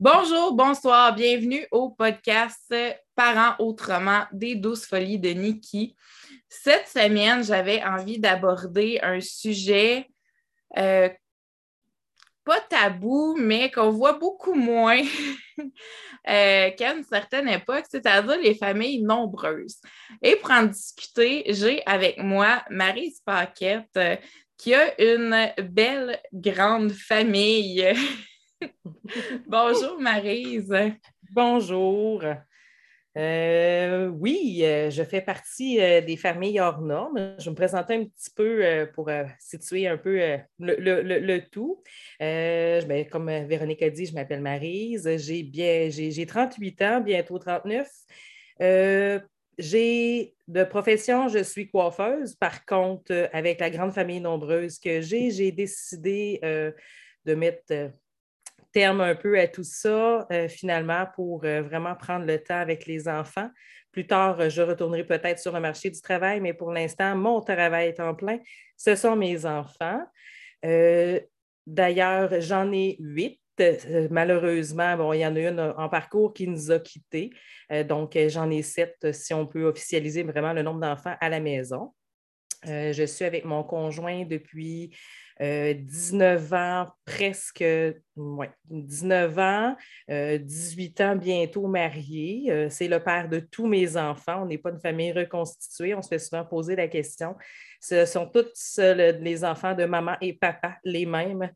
[0.00, 2.74] Bonjour, bonsoir, bienvenue au podcast
[3.14, 5.96] Parents autrement des douces folies de Nikki.
[6.48, 10.08] Cette semaine, j'avais envie d'aborder un sujet
[10.76, 11.08] euh,
[12.44, 15.00] pas tabou, mais qu'on voit beaucoup moins
[15.58, 19.80] euh, qu'à une certaine époque, c'est-à-dire les familles nombreuses.
[20.22, 23.98] Et pour en discuter, j'ai avec moi Marie Paquette,
[24.56, 27.84] qui a une belle grande famille.
[29.46, 30.74] Bonjour Marise.
[31.30, 32.22] Bonjour.
[33.16, 37.36] Euh, oui, euh, je fais partie euh, des familles hors normes.
[37.38, 40.18] Je vais me présenter un petit peu pour situer un peu
[40.58, 41.82] le, tout.
[42.20, 45.08] Ben, comme Véronique a dit, je m'appelle Marise.
[45.18, 47.88] J'ai, bien, j'ai, 38 ans, bientôt 39.
[49.58, 52.34] J'ai de profession, je suis coiffeuse.
[52.34, 57.92] Par contre, avec la grande famille nombreuse que j'ai, j'ai décidé de mettre
[58.74, 62.86] terme un peu à tout ça, euh, finalement, pour euh, vraiment prendre le temps avec
[62.86, 63.48] les enfants.
[63.92, 67.40] Plus tard, euh, je retournerai peut-être sur le marché du travail, mais pour l'instant, mon
[67.40, 68.38] travail est en plein.
[68.76, 70.04] Ce sont mes enfants.
[71.66, 73.40] D'ailleurs, j'en ai huit.
[74.10, 77.30] Malheureusement, bon, il y en a une en parcours qui nous a quittés.
[77.88, 81.92] donc, j'en ai sept, si on peut officialiser vraiment le nombre d'enfants à la maison.
[82.64, 84.90] je suis avec mon conjoint depuis
[85.40, 87.64] 19 euh, ans, presque,
[88.16, 89.76] ouais, 19 ans,
[90.08, 92.46] 18 euh, ans bientôt marié.
[92.50, 94.42] Euh, c'est le père de tous mes enfants.
[94.42, 95.94] On n'est pas une famille reconstituée.
[95.94, 97.34] On se fait souvent poser la question.
[97.80, 101.50] Ce sont tous les enfants de maman et papa, les mêmes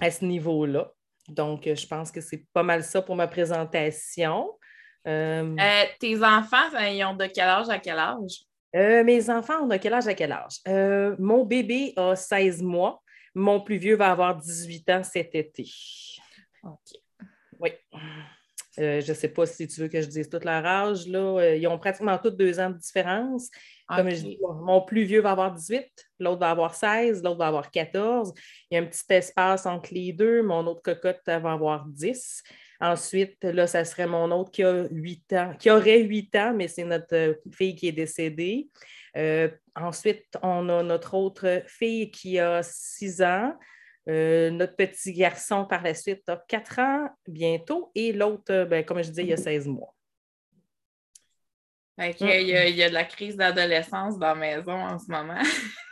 [0.00, 0.92] à ce niveau-là.
[1.28, 4.50] Donc, je pense que c'est pas mal ça pour ma présentation.
[5.04, 8.46] tes enfants, ils ont de quel âge à quel âge?
[8.76, 10.58] Euh, mes enfants, on a quel âge à quel âge?
[10.68, 13.02] Euh, mon bébé a 16 mois.
[13.34, 15.66] Mon plus vieux va avoir 18 ans cet été.
[16.62, 16.98] OK.
[17.60, 17.70] Oui.
[18.78, 21.06] Euh, je ne sais pas si tu veux que je dise tout leur âge.
[21.06, 21.54] Là.
[21.54, 23.48] Ils ont pratiquement tous deux ans de différence.
[23.88, 25.88] Comme je dis, mon plus vieux va avoir 18,
[26.18, 28.32] l'autre va avoir 16, l'autre va avoir 14.
[28.70, 30.42] Il y a un petit espace entre les deux.
[30.42, 32.42] Mon autre cocotte va avoir 10.
[32.80, 36.68] Ensuite, là, ça serait mon autre qui a 8 ans, qui aurait 8 ans, mais
[36.68, 38.68] c'est notre euh, fille qui est décédée.
[39.16, 43.54] Euh, ensuite, on a notre autre fille qui a 6 ans.
[44.08, 47.90] Euh, notre petit garçon, par la suite, a 4 ans bientôt.
[47.94, 49.95] Et l'autre, ben, comme je disais, il a 16 mois.
[51.98, 55.10] Il, y a, il, y a, de la crise d'adolescence dans la maison en ce
[55.10, 55.40] moment.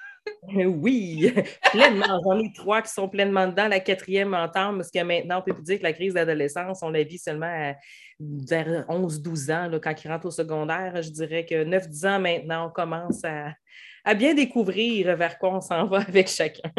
[0.66, 1.32] Oui,
[1.72, 2.20] pleinement.
[2.24, 3.68] J'en ai trois qui sont pleinement dedans.
[3.68, 6.90] La quatrième entame, parce que maintenant, on peut plus dire que la crise d'adolescence, on
[6.90, 7.74] la vit seulement à,
[8.20, 11.02] vers 11-12 ans, là, quand ils rentrent au secondaire.
[11.02, 15.86] Je dirais que 9-10 ans maintenant, on commence à, bien découvrir vers quoi on s'en
[15.86, 16.70] va avec chacun.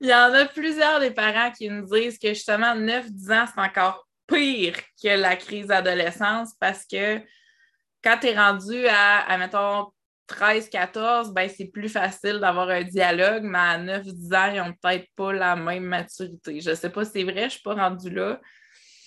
[0.00, 3.60] Il y en a plusieurs des parents qui nous disent que justement, 9-10 ans, c'est
[3.60, 7.20] encore pire que la crise d'adolescence parce que
[8.02, 9.88] quand tu es rendu à, mettons,
[10.28, 15.08] 13-14, ben, c'est plus facile d'avoir un dialogue, mais à 9-10 ans, ils n'ont peut-être
[15.14, 16.60] pas la même maturité.
[16.60, 18.40] Je ne sais pas si c'est vrai, je ne suis pas rendue là.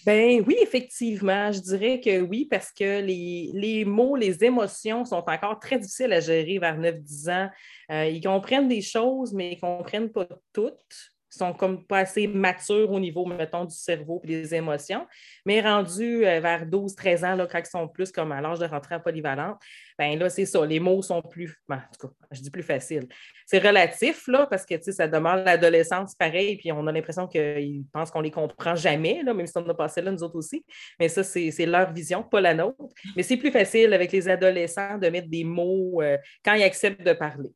[0.06, 5.60] Ben oui, effectivement, je dirais que oui, parce que les, mots, les émotions sont encore
[5.60, 7.50] très difficiles à gérer vers 9-10 ans.
[7.92, 12.28] Euh, ils comprennent des choses, mais ils ne comprennent pas toutes sont comme pas assez
[12.28, 15.06] matures au niveau, mettons, du cerveau et des émotions.
[15.46, 18.66] Mais rendus euh, vers 12-13 ans, là, quand ils sont plus comme à l'âge de
[18.66, 19.58] rentrer en polyvalente,
[19.98, 22.64] ben là, c'est ça, les mots sont plus, ben, en tout cas, je dis plus
[22.64, 23.08] facile.
[23.46, 27.28] C'est relatif, là, parce que, tu sais, ça demande l'adolescence pareil, puis on a l'impression
[27.28, 30.36] qu'ils pensent qu'on les comprend jamais, là, même si on a passé là, nous autres
[30.36, 30.66] aussi.
[31.00, 32.94] Mais ça, c'est leur vision, pas la nôtre.
[33.16, 37.06] Mais c'est plus facile avec les adolescents de mettre des mots euh, quand ils acceptent
[37.06, 37.52] de parler,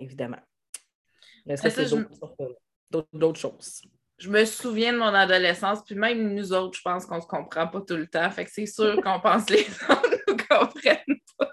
[0.00, 0.40] évidemment.
[1.46, 1.86] Mais ça, c'est
[3.12, 3.82] d'autres choses.
[4.18, 7.26] Je me souviens de mon adolescence, puis même nous autres, je pense qu'on ne se
[7.26, 8.30] comprend pas tout le temps.
[8.30, 11.52] Fait que c'est sûr qu'on pense que les autres ne nous comprennent pas.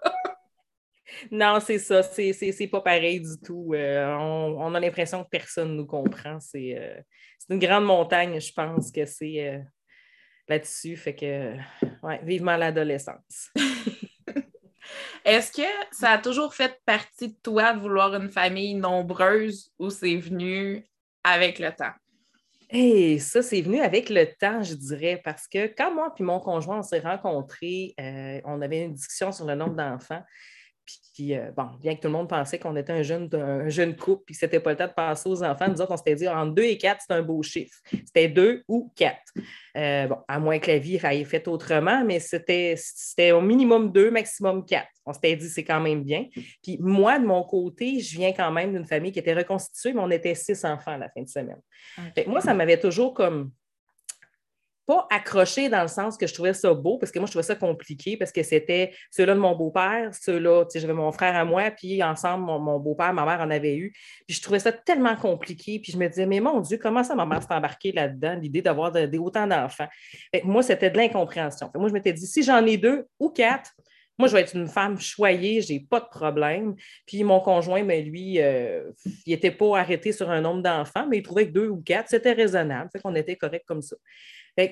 [1.31, 2.03] Non, c'est ça.
[2.03, 3.73] C'est pas pareil du tout.
[3.73, 6.37] Euh, on, a l'impression que personne ne nous comprend.
[6.37, 6.39] Euh,
[7.39, 9.59] c'est une grande montagne, je pense que c'est euh,
[10.47, 10.95] là-dessus.
[10.95, 11.55] Fait que,
[12.03, 13.51] ouais, vivement l'adolescence.
[15.25, 19.89] Est-ce que ça a toujours fait partie de toi de vouloir une famille nombreuse ou
[19.89, 20.85] c'est venu
[21.23, 21.93] avec le temps?
[22.71, 26.39] Et ça, c'est venu avec le temps, je dirais, parce que quand moi et mon
[26.39, 30.21] conjoint, on s'est rencontrés, euh, on avait une discussion sur le nombre d'enfants.
[31.13, 33.95] Puis, euh, bon, bien que tout le monde pensait qu'on était un jeune, un jeune
[33.95, 36.15] couple, puis que c'était pas le temps de passer aux enfants, nous autres, on s'était
[36.15, 37.77] dit entre deux et quatre, c'est un beau chiffre.
[38.05, 39.33] C'était deux ou quatre.
[39.77, 42.75] Euh, bon, à moins que la vie ait fait autrement, mais c'était
[43.31, 44.89] au minimum deux, maximum quatre.
[45.05, 46.25] On s'était dit, c'est quand même bien.
[46.63, 50.01] Puis moi, de mon côté, je viens quand même d'une famille qui était reconstituée, mais
[50.01, 51.61] on était six enfants à la fin de semaine.
[52.27, 53.51] moi, ça m'avait toujours comme
[54.89, 57.43] pas accroché dans le sens que je trouvais ça beau, parce que moi, je trouvais
[57.43, 61.69] ça compliqué, parce que c'était ceux-là de mon beau-père, ceux-là, j'avais mon frère à moi,
[61.69, 63.91] puis ensemble, mon, beau-père, ma mère en avait eu.
[64.25, 67.13] Puis je trouvais ça tellement compliqué, puis je me disais, mais mon Dieu, comment ça,
[67.13, 69.87] ma mère s'est embarquée là-dedans, l'idée d'avoir autant d'enfants?
[70.43, 71.69] Moi, c'était de l'incompréhension.
[71.75, 73.75] Moi, je m'étais dit, si j'en ai deux ou quatre,
[74.17, 76.75] moi, je vais être une femme choyée, j'ai pas de problème.
[77.05, 78.91] Puis mon conjoint, mais ben, lui, euh,
[79.27, 82.09] il n'était pas arrêté sur un nombre d'enfants, mais il trouvait que deux ou quatre,
[82.09, 82.89] c'était raisonnable.
[82.91, 83.95] Fait qu'on était correct comme ça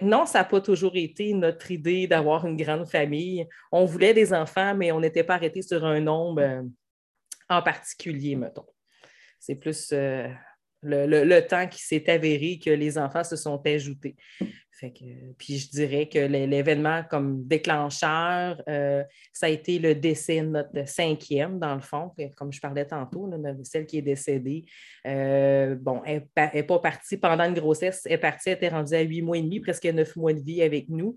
[0.01, 3.47] non, ça n'a pas toujours été notre idée d'avoir une grande famille.
[3.71, 6.63] On voulait des enfants, mais on n'était pas arrêté sur un nombre euh,
[7.49, 8.65] en particulier, mettons.
[9.39, 10.27] C'est plus euh,
[10.87, 14.15] le, temps qui s'est avéré que les enfants se sont ajoutés
[15.37, 19.03] puis je dirais que l'événement comme déclencheur, euh,
[19.33, 23.29] ça a été le décès de notre cinquième, dans le fond, comme je parlais tantôt,
[23.63, 24.65] celle qui est décédée.
[25.05, 28.93] Euh, bon, elle n'est pas partie pendant une grossesse, elle est partie, elle était rendue
[28.93, 31.15] à huit mois et demi, presque neuf mois de vie avec nous.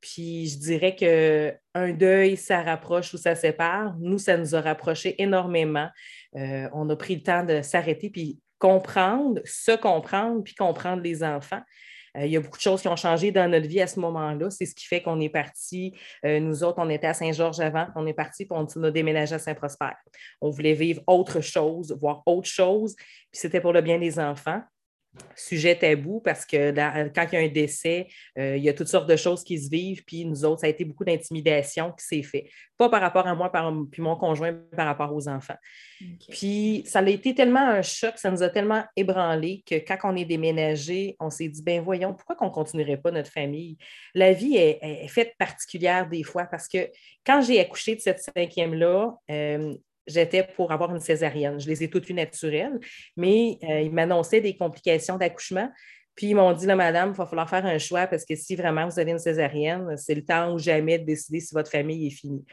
[0.00, 3.96] Puis je dirais qu'un deuil, ça rapproche ou ça sépare.
[3.98, 5.88] Nous, ça nous a rapprochés énormément.
[6.36, 11.22] Euh, on a pris le temps de s'arrêter puis comprendre, se comprendre, puis comprendre les
[11.22, 11.62] enfants.
[12.16, 14.00] Euh, il y a beaucoup de choses qui ont changé dans notre vie à ce
[14.00, 14.50] moment-là.
[14.50, 15.94] C'est ce qui fait qu'on est parti.
[16.24, 17.86] Euh, nous autres, on était à Saint-Georges avant.
[17.94, 19.90] On est parti pour on a déménagé à Saint-Prosper.
[20.40, 22.94] On voulait vivre autre chose, voir autre chose.
[22.96, 24.62] Puis c'était pour le bien des enfants
[25.34, 26.72] sujet tabou parce que
[27.14, 28.08] quand il y a un décès,
[28.38, 30.66] euh, il y a toutes sortes de choses qui se vivent, puis nous autres, ça
[30.66, 32.48] a été beaucoup d'intimidation qui s'est fait.
[32.76, 35.56] Pas par rapport à moi, par, puis mon conjoint, par rapport aux enfants.
[36.30, 40.16] Puis ça a été tellement un choc, ça nous a tellement ébranlé que quand on
[40.16, 43.76] est déménagé, on s'est dit, ben voyons, pourquoi qu'on ne continuerait pas notre famille?
[44.14, 46.90] La vie est, faite particulière des fois parce que
[47.24, 49.74] quand j'ai accouché de cette cinquième-là, euh,
[50.06, 51.60] j'étais pour avoir une césarienne.
[51.60, 52.78] Je les ai toutes eues naturelles,
[53.16, 55.70] mais euh, ils m'annonçaient des complications d'accouchement.
[56.14, 58.56] Puis ils m'ont dit, là, madame, il va falloir faire un choix parce que si
[58.56, 62.06] vraiment vous avez une césarienne, c'est le temps ou jamais de décider si votre famille
[62.06, 62.44] est finie.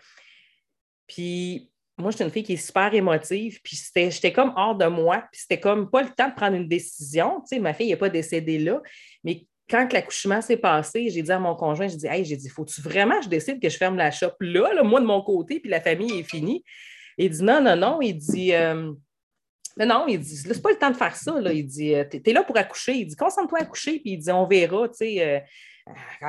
[1.08, 4.88] Puis moi, je suis une fille qui est super émotive, puis j'étais comme hors de
[4.88, 7.42] moi, puis c'était comme pas le temps de prendre une décision.
[7.42, 8.82] Tu sais, ma fille n'est pas décédée là,
[9.24, 12.50] mais quand l'accouchement s'est passé, j'ai dit à mon conjoint, j'ai dit, hey, j'ai dit,
[12.50, 15.22] faut-tu vraiment que je décide que je ferme la shop là, là, moi de mon
[15.22, 16.64] côté, puis la famille est finie?
[17.18, 18.02] Il dit non, non, non.
[18.02, 18.94] Il dit euh,
[19.78, 21.40] non, il dit c'est pas le temps de faire ça.
[21.40, 21.52] Là.
[21.52, 22.94] Il dit euh, tu es, là pour accoucher.
[22.94, 25.28] Il dit concentre-toi à accoucher, puis il dit on verra, tu sais.
[25.28, 25.40] Euh,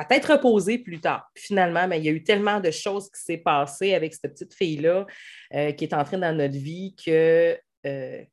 [0.09, 1.29] être reposé plus tard.
[1.33, 4.33] Puis finalement, ben, il y a eu tellement de choses qui s'est passées avec cette
[4.33, 5.05] petite fille-là
[5.49, 7.57] qui est entrée dans notre vie que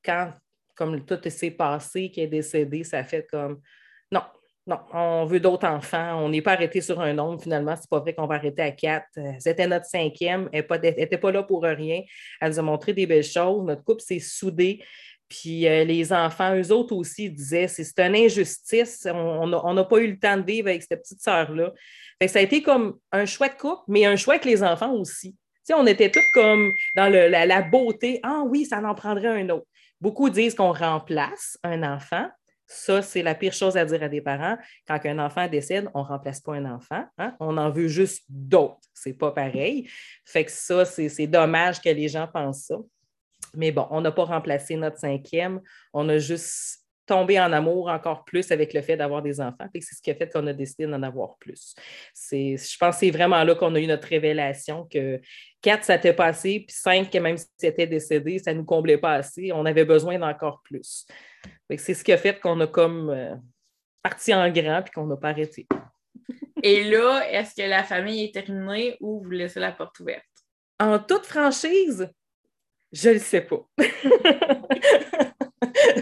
[0.04, 0.32] quand,
[0.74, 3.60] comme tout s'est passé, qui est décédée, ça fait comme
[4.64, 6.22] non, on veut d'autres enfants.
[6.22, 7.42] On n'est pas arrêté sur un nombre.
[7.42, 9.08] Finalement, c'est pas vrai qu'on va arrêter à quatre.
[9.18, 10.48] Euh, c'était notre cinquième.
[10.52, 12.02] Elle n'était pas là pour rien.
[12.40, 13.64] Elle nous a montré des belles choses.
[13.64, 14.80] Notre couple s'est soudé.
[15.28, 19.08] Puis euh, les enfants, eux autres aussi, disaient c'est une injustice.
[19.12, 21.72] On n'a pas eu le temps de vivre avec cette petite sœur-là.
[22.28, 25.34] Ça a été comme un choix couple, mais un choix avec les enfants aussi.
[25.74, 28.20] on était tous comme dans la beauté.
[28.22, 29.66] Ah oui, ça en prendrait un autre.
[30.00, 32.28] Beaucoup disent qu'on remplace un enfant,
[32.72, 34.56] ça, c'est la pire chose à dire à des parents.
[34.86, 37.04] Quand un enfant décède, on ne remplace pas un enfant.
[37.18, 37.36] Hein?
[37.38, 38.80] On en veut juste d'autres.
[38.94, 39.88] C'est pas pareil.
[40.24, 42.76] Fait que ça, c'est dommage que les gens pensent ça.
[43.54, 45.60] Mais bon, on n'a pas remplacé notre cinquième.
[45.92, 49.66] On a juste tombé en amour encore plus avec le fait d'avoir des enfants.
[49.74, 51.74] C'est ce qui a fait qu'on a décidé d'en avoir plus.
[52.30, 55.20] Je pense que c'est vraiment là qu'on a eu notre révélation que
[55.60, 59.14] quatre, ça t'est passé, puis cinq, même si c'était décédé, ça ne nous comblait pas
[59.14, 59.50] assez.
[59.52, 61.06] On avait besoin d'encore plus.
[61.76, 63.34] C'est ce qui a fait qu'on a comme euh,
[64.02, 65.66] parti en grand puis qu'on n'a pas arrêté.
[66.62, 70.24] Et là, est-ce que la famille est terminée ou vous laissez la porte ouverte?
[70.78, 72.10] En toute franchise,
[72.92, 73.66] je ne le sais pas.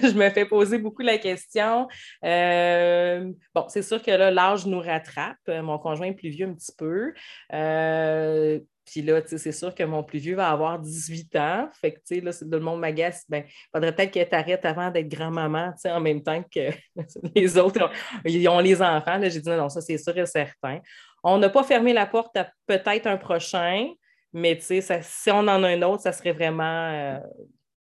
[0.02, 1.88] je me fais poser beaucoup la question.
[2.24, 5.36] Euh, bon, c'est sûr que là, l'âge nous rattrape.
[5.46, 7.12] Mon conjoint est plus vieux un petit peu.
[7.52, 8.58] Euh,
[8.90, 11.68] puis là, c'est sûr que mon plus vieux va avoir 18 ans.
[11.80, 13.24] Fait que, tu sais, là, le monde m'agace.
[13.28, 16.70] Ben, il faudrait peut-être qu'elle t'arrête avant d'être grand-maman, tu sais, en même temps que
[17.36, 17.88] les autres.
[18.24, 19.20] Ils ont les enfants.
[19.22, 20.80] J'ai dit non, non, ça, c'est sûr et certain.
[21.22, 23.88] On n'a pas fermé la porte à peut-être un prochain,
[24.32, 27.20] mais tu sais, si on en a un autre, ça serait vraiment, euh,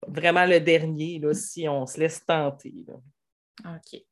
[0.07, 2.85] vraiment le dernier, là, si on se laisse tenter.
[3.65, 4.03] OK.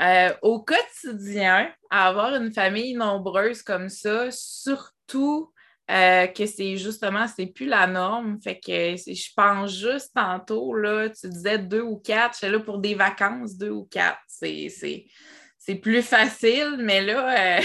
[0.00, 5.52] Euh, au quotidien, avoir une famille nombreuse comme ça, surtout
[5.90, 8.40] euh, que c'est justement, c'est plus la norme.
[8.42, 12.78] Fait que je pense juste tantôt, là, tu disais deux ou quatre, je là pour
[12.78, 14.18] des vacances, deux ou quatre.
[14.28, 17.60] C'est plus facile, mais là,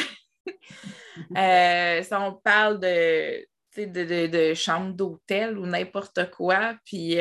[1.36, 3.44] euh, si on parle de,
[3.88, 7.18] de, de, chambre d'hôtel ou n'importe quoi, puis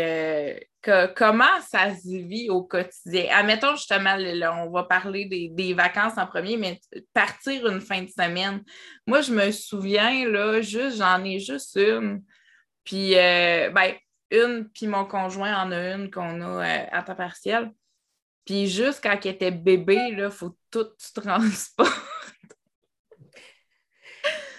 [1.14, 3.26] comment ça se vit au quotidien?
[3.32, 4.16] Admettons justement,
[4.54, 6.80] on va parler des, vacances en premier, mais
[7.12, 8.62] partir une fin de semaine.
[9.06, 12.22] Moi, je me souviens, là, juste, j'en ai juste une.
[12.84, 13.94] Puis, euh, ben,
[14.30, 17.72] une, puis mon conjoint en a une qu'on a euh, à temps partiel.
[18.44, 21.92] Puis juste quand il était bébé, il faut tout transporter.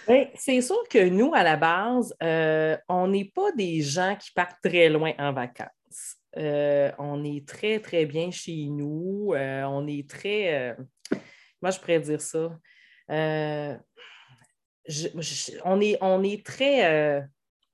[0.09, 4.31] Ben, c'est sûr que nous, à la base, euh, on n'est pas des gens qui
[4.31, 6.17] partent très loin en vacances.
[6.35, 9.33] Euh, on est très, très bien chez nous.
[9.35, 10.75] Euh, on est très.
[11.61, 12.57] moi, je pourrais dire ça.
[15.63, 17.23] on, est, on est très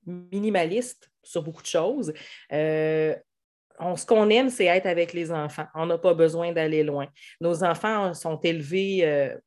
[0.06, 2.12] minimaliste sur beaucoup de choses.
[2.52, 5.68] ce qu'on aime, c'est être avec les enfants.
[5.74, 7.08] On n'a pas besoin d'aller loin.
[7.40, 9.38] Nos enfants sont élevés.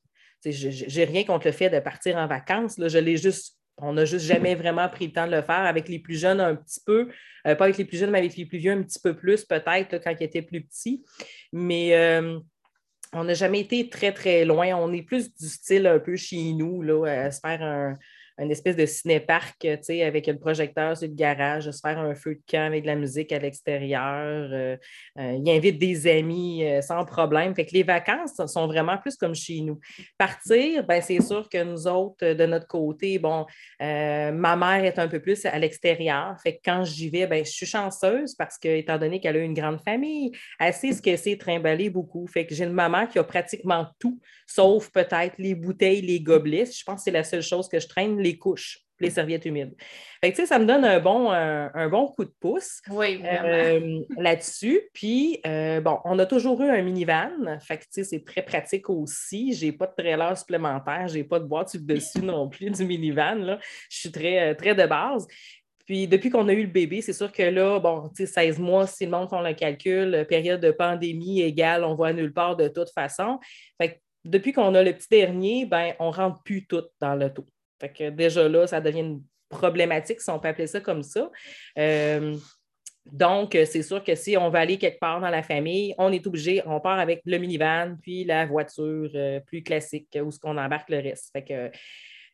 [0.44, 2.78] N'ai rien contre le fait de partir en vacances.
[2.78, 5.60] Là, je l'ai juste on n'a juste jamais vraiment pris le temps de le faire.
[5.60, 7.08] Avec les plus jeunes, un petit peu.
[7.46, 9.44] Euh, pas avec les plus jeunes, mais avec les plus vieux, un petit peu plus,
[9.44, 11.04] peut-être, quand ils étaient plus petits.
[11.52, 12.38] Mais euh,
[13.12, 14.74] on n'a jamais été très, très loin.
[14.74, 17.98] On est plus du style un peu chez nous, là, à se faire un,
[18.38, 22.40] une espèce de ciné-parc, avec le projecteur sur le garage, se faire un feu de
[22.48, 24.48] camp avec de la musique à l'extérieur.
[24.52, 24.76] Euh,
[25.18, 27.54] euh, il invite des amis euh, sans problème.
[27.54, 29.80] Fait que les vacances sont vraiment plus comme chez nous.
[30.16, 33.46] Partir, ben, c'est sûr que nous autres, de notre côté, bon,
[33.80, 36.36] ma mère est un peu plus à l'extérieur.
[36.42, 39.40] Fait que quand j'y vais, ben, je suis chanceuse parce que, étant donné qu'elle a
[39.40, 42.26] une grande famille, elle sait ce que c'est trimballer beaucoup.
[42.26, 46.66] Fait que j'ai une maman qui a pratiquement tout, sauf peut-être les bouteilles, les gobelets.
[46.66, 49.74] Je pense que c'est la seule chose que je traîne les couches, les serviettes humides.
[50.44, 54.82] ça me donne un bon, un, bon coup de pouce euh, là-dessus.
[54.92, 57.58] Puis, euh, bon, on a toujours eu un minivan.
[57.60, 59.54] Fait c'est très pratique aussi.
[59.54, 62.84] Je n'ai pas de trailer supplémentaire, je n'ai pas de boîte dessus non plus du
[62.84, 63.58] minivan.
[63.88, 65.26] Je suis très, euh, très de base.
[65.86, 69.06] Puis depuis qu'on a eu le bébé, c'est sûr que là, bon, 16 mois, si
[69.06, 72.90] le monde font le calcul, période de pandémie égale, on voit nulle part de toute
[72.90, 73.38] façon.
[73.80, 77.32] Fait depuis qu'on a le petit dernier, ben, on ne rentre plus tout dans le
[77.32, 77.46] taux.
[77.80, 81.30] Fait que déjà là, ça devient une problématique, si on peut appeler ça comme ça.
[81.78, 82.36] Euh,
[83.06, 86.26] donc, c'est sûr que si on va aller quelque part dans la famille, on est
[86.26, 90.58] obligé, on part avec le minivan, puis la voiture euh, plus classique où ce qu'on
[90.58, 91.30] embarque le reste.
[91.32, 91.70] Fait que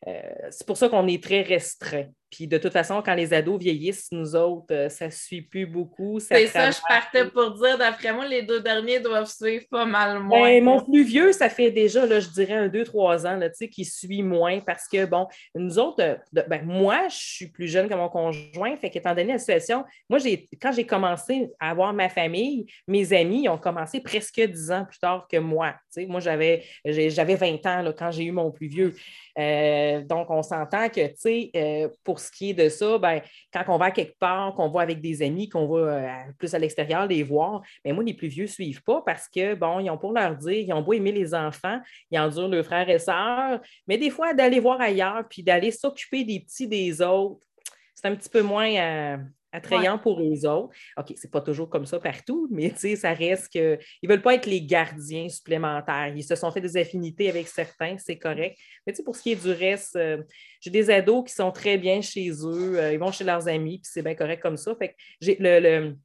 [0.07, 2.07] euh, c'est pour ça qu'on est très restreint.
[2.31, 5.65] Puis de toute façon, quand les ados vieillissent, nous autres, euh, ça ne suit plus
[5.65, 6.19] beaucoup.
[6.19, 10.19] C'est ça, je partais pour dire, d'après moi, les deux derniers doivent suivre pas mal
[10.19, 10.41] moins.
[10.41, 13.49] Ben, mon plus vieux, ça fait déjà, là, je dirais, un, deux, trois ans, là,
[13.49, 16.15] qui suit moins parce que, bon, nous autres, euh,
[16.47, 20.19] ben, moi, je suis plus jeune que mon conjoint, fait qu'étant donné la situation, moi,
[20.61, 24.99] quand j'ai commencé à avoir ma famille, mes amis ont commencé presque dix ans plus
[24.99, 25.75] tard que moi.
[26.07, 28.95] Moi, j'avais, j'avais 20 ans là, quand j'ai eu mon plus vieux.
[29.37, 33.21] Euh, donc, on s'entend que, tu sais, pour ce qui est de ça, ben,
[33.53, 36.59] quand on va quelque part, qu'on va avec des amis, qu'on va euh, plus à
[36.59, 39.79] l'extérieur les voir, mais ben, moi, les plus vieux ne suivent pas parce que, bon,
[39.79, 41.79] ils ont pour leur dire, ils ont beau aimer les enfants,
[42.11, 46.23] ils endurent leurs frères et sœurs, mais des fois, d'aller voir ailleurs puis d'aller s'occuper
[46.23, 47.45] des petits des autres,
[47.93, 48.69] c'est un petit peu moins.
[48.75, 49.17] Euh,
[49.55, 50.73] attrayant pour eux autres.
[50.97, 54.45] OK, c'est pas toujours comme ça partout, mais ça reste qu'ils ne veulent pas être
[54.45, 56.13] les gardiens supplémentaires.
[56.15, 58.57] Ils se sont fait des affinités avec certains, c'est correct.
[58.85, 60.23] Mais pour ce qui est du reste, euh,
[60.61, 63.79] j'ai des ados qui sont très bien chez eux, euh, ils vont chez leurs amis,
[63.79, 64.75] puis c'est bien correct comme ça.
[64.75, 64.95] Fait que
[65.39, 65.95] le,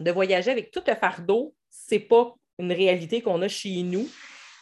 [0.00, 4.08] de voyager avec tout le fardeau, c'est pas une réalité qu'on a chez nous.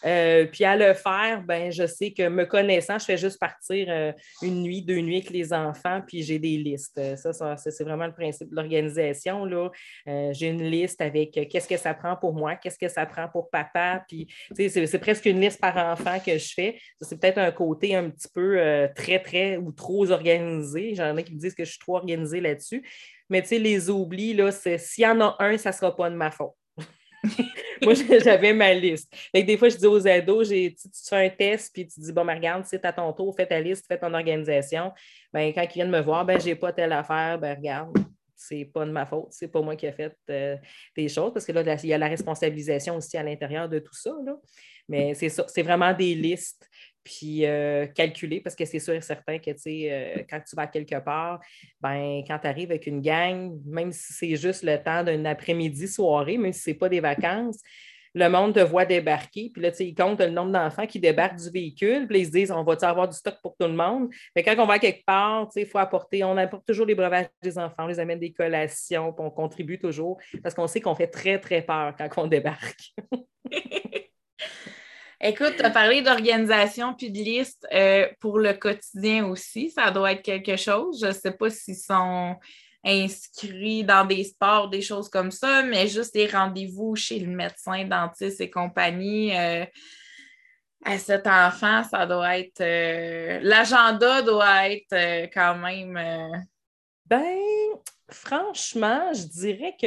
[0.04, 3.86] Euh, puis à le faire, ben, je sais que me connaissant, je fais juste partir
[3.88, 6.98] euh, une nuit, deux nuits avec les enfants, puis j'ai des listes.
[6.98, 9.48] Euh, ça, c'est vraiment le principe de l'organisation.
[10.06, 13.50] j'ai une liste avec qu'est-ce que ça prend pour moi, qu'est-ce que ça prend pour
[13.50, 16.78] papa, puis c'est presque une liste par enfant que je fais.
[17.00, 20.94] C'est peut-être un côté un petit peu très, très ou trop organisé.
[20.94, 22.84] J'en ai qui me disent que je suis trop organisée là-dessus.
[23.30, 26.10] Mais tu sais, les oublis, là, s'il y en a un, ça ne sera pas
[26.10, 26.52] de ma faute.
[27.82, 29.12] Moi, j'avais ma liste.
[29.32, 30.74] des fois, je dis aux ados, tu,
[31.08, 33.60] fais un test, puis tu dis, bon, mais regarde, c'est à ton tour, fais ta
[33.60, 34.92] liste, fais ton organisation.
[35.32, 37.96] Ben, quand ils viennent me voir, ben, j'ai pas telle affaire, ben, regarde,
[38.36, 40.56] c'est pas de ma faute, c'est pas moi qui ai fait euh,
[40.96, 43.94] des choses, parce que là, il y a la responsabilisation aussi à l'intérieur de tout
[43.94, 44.12] ça.
[44.88, 46.68] Mais c'est c'est vraiment des listes
[47.04, 50.98] puis euh, calculer, parce que c'est sûr et certain que euh, quand tu vas quelque
[51.00, 51.40] part,
[51.80, 55.86] ben, quand tu arrives avec une gang, même si c'est juste le temps d'un après-midi,
[55.86, 57.60] soirée, même si ce n'est pas des vacances,
[58.16, 61.00] le monde te voit débarquer, puis là, tu sais, ils comptent le nombre d'enfants qui
[61.00, 63.74] débarquent du véhicule, puis ils se disent, on va avoir du stock pour tout le
[63.74, 64.08] monde?
[64.36, 66.94] Mais quand on va quelque part, tu sais, il faut apporter, on apporte toujours les
[66.94, 70.80] breuvages des enfants, on les amène des collations, puis on contribue toujours, parce qu'on sait
[70.80, 72.94] qu'on fait très, très peur quand on débarque.
[75.26, 79.70] Écoute, tu as parlé d'organisation puis de liste euh, pour le quotidien aussi.
[79.70, 81.00] Ça doit être quelque chose.
[81.00, 82.36] Je ne sais pas s'ils sont
[82.84, 87.86] inscrits dans des sports, des choses comme ça, mais juste les rendez-vous chez le médecin,
[87.86, 89.34] dentiste et compagnie.
[89.34, 89.64] Euh,
[90.84, 92.60] à cet enfant, ça doit être.
[92.60, 96.46] Euh, l'agenda doit être quand même.
[97.06, 97.38] Ben,
[98.10, 99.86] franchement, je dirais que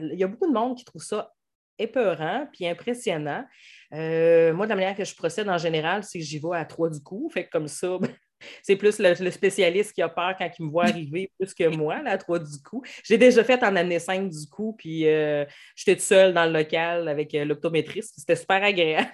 [0.00, 1.32] il y a beaucoup de monde qui trouve ça
[1.78, 3.44] épeurant puis impressionnant.
[3.92, 6.64] Euh, moi, de la manière que je procède en général, c'est que j'y vais à
[6.64, 7.30] trois du coup.
[7.32, 7.98] Fait que comme ça,
[8.62, 12.02] c'est plus le, spécialiste qui a peur quand il me voit arriver plus que moi,
[12.02, 12.82] là, à trois du coup.
[13.04, 15.44] J'ai déjà fait en année 5 du coup, puis euh,
[15.76, 18.14] j'étais toute seule dans le local avec euh, l'optométriste.
[18.16, 19.10] C'était super agréable.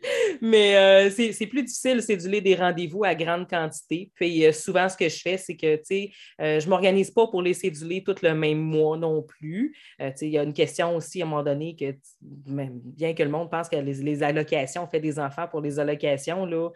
[0.44, 4.12] Mais euh, c'est plus difficile céduler des rendez-vous à grande quantité.
[4.16, 7.12] Puis euh, souvent, ce que je fais, c'est que, tu sais, euh, je ne m'organise
[7.12, 9.78] pas pour les céduler tout le même mois non plus.
[10.00, 13.52] il y a une question aussi à un moment donné que, bien que le monde
[13.52, 16.70] pense que les, allocations, on fait des enfants pour les allocations, là,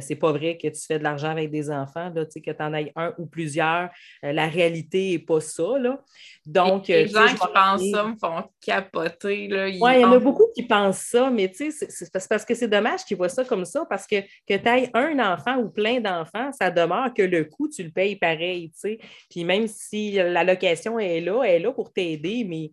[0.00, 2.72] c'est pas vrai que tu fais de l'argent avec des enfants, là, que tu en
[2.72, 3.90] ailles un ou plusieurs.
[4.22, 6.02] la réalité n'est pas ça, là.
[6.46, 9.48] Donc, les gens qui pensent ça me font capoter,
[9.80, 12.54] Oui, il y en a beaucoup qui pensent ça, mais tu sais, c'est parce que
[12.54, 15.68] c'est dommage qu'ils voient ça comme ça parce que que tu aies un enfant ou
[15.68, 18.98] plein d'enfants, ça demeure que le coût, tu le payes pareil, tu sais.
[19.28, 22.70] Puis même si l'allocation est là, elle est là pour t'aider, mais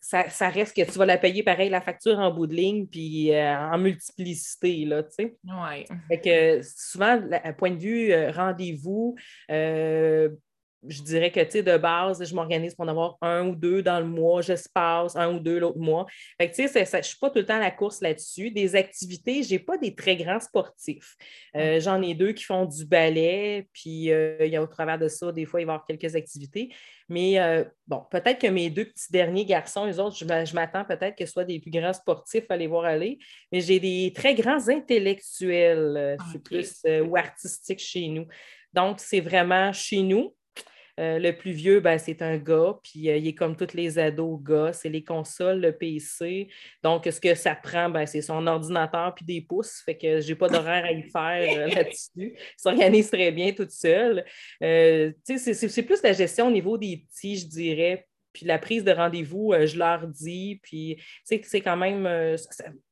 [0.00, 3.32] ça, reste que tu vas la payer pareil, la facture en bout de ligne, puis
[3.32, 5.36] euh, en multiplicité, là, tu sais.
[5.44, 5.86] Oui.
[6.08, 9.14] Fait que souvent, à point de vue euh, rendez-vous,
[9.50, 10.30] euh,
[10.86, 13.82] je dirais que, tu sais, de base, je m'organise pour en avoir un ou deux
[13.82, 16.06] dans le mois, j'espace un ou deux l'autre mois.
[16.38, 18.50] Fait que, tu sais, je ne suis pas tout le temps à la course là-dessus.
[18.50, 21.16] Des activités, je n'ai pas des très grands sportifs.
[21.54, 24.98] Euh, j'en ai deux qui font du ballet, puis euh, il y a au travers
[24.98, 26.72] de ça, des fois, il va y avoir quelques activités.
[27.08, 31.16] Mais euh, bon, peut-être que mes deux petits derniers garçons, les autres, je m'attends peut-être
[31.16, 33.18] que ce soit des plus grands sportifs à les voir aller,
[33.52, 38.26] mais j'ai des très grands intellectuels, je suis plus, ou artistiques chez nous.
[38.72, 40.34] Donc, c'est vraiment chez nous.
[41.00, 43.98] Euh, le plus vieux, ben, c'est un gars, puis euh, il est comme tous les
[43.98, 46.48] ados gars, c'est les consoles, le PC.
[46.82, 50.34] Donc, ce que ça prend, ben, c'est son ordinateur puis des pouces, fait que j'ai
[50.34, 52.34] pas d'horaire à y faire euh, là-dessus.
[52.36, 54.24] Il s'organise très bien toute seule.
[54.60, 58.06] c'est plus la gestion au niveau des petits, je dirais,
[58.40, 60.60] puis la prise de rendez-vous, euh, je leur dis.
[60.62, 62.06] Puis, c'est quand même.
[62.06, 62.38] Euh,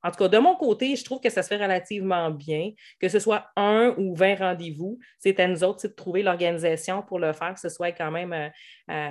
[0.03, 2.73] en tout cas, de mon côté, je trouve que ça se fait relativement bien.
[3.01, 7.19] Que ce soit un ou vingt rendez-vous, c'est à nous autres de trouver l'organisation pour
[7.19, 8.51] le faire, que ce soit quand même
[8.91, 9.11] euh,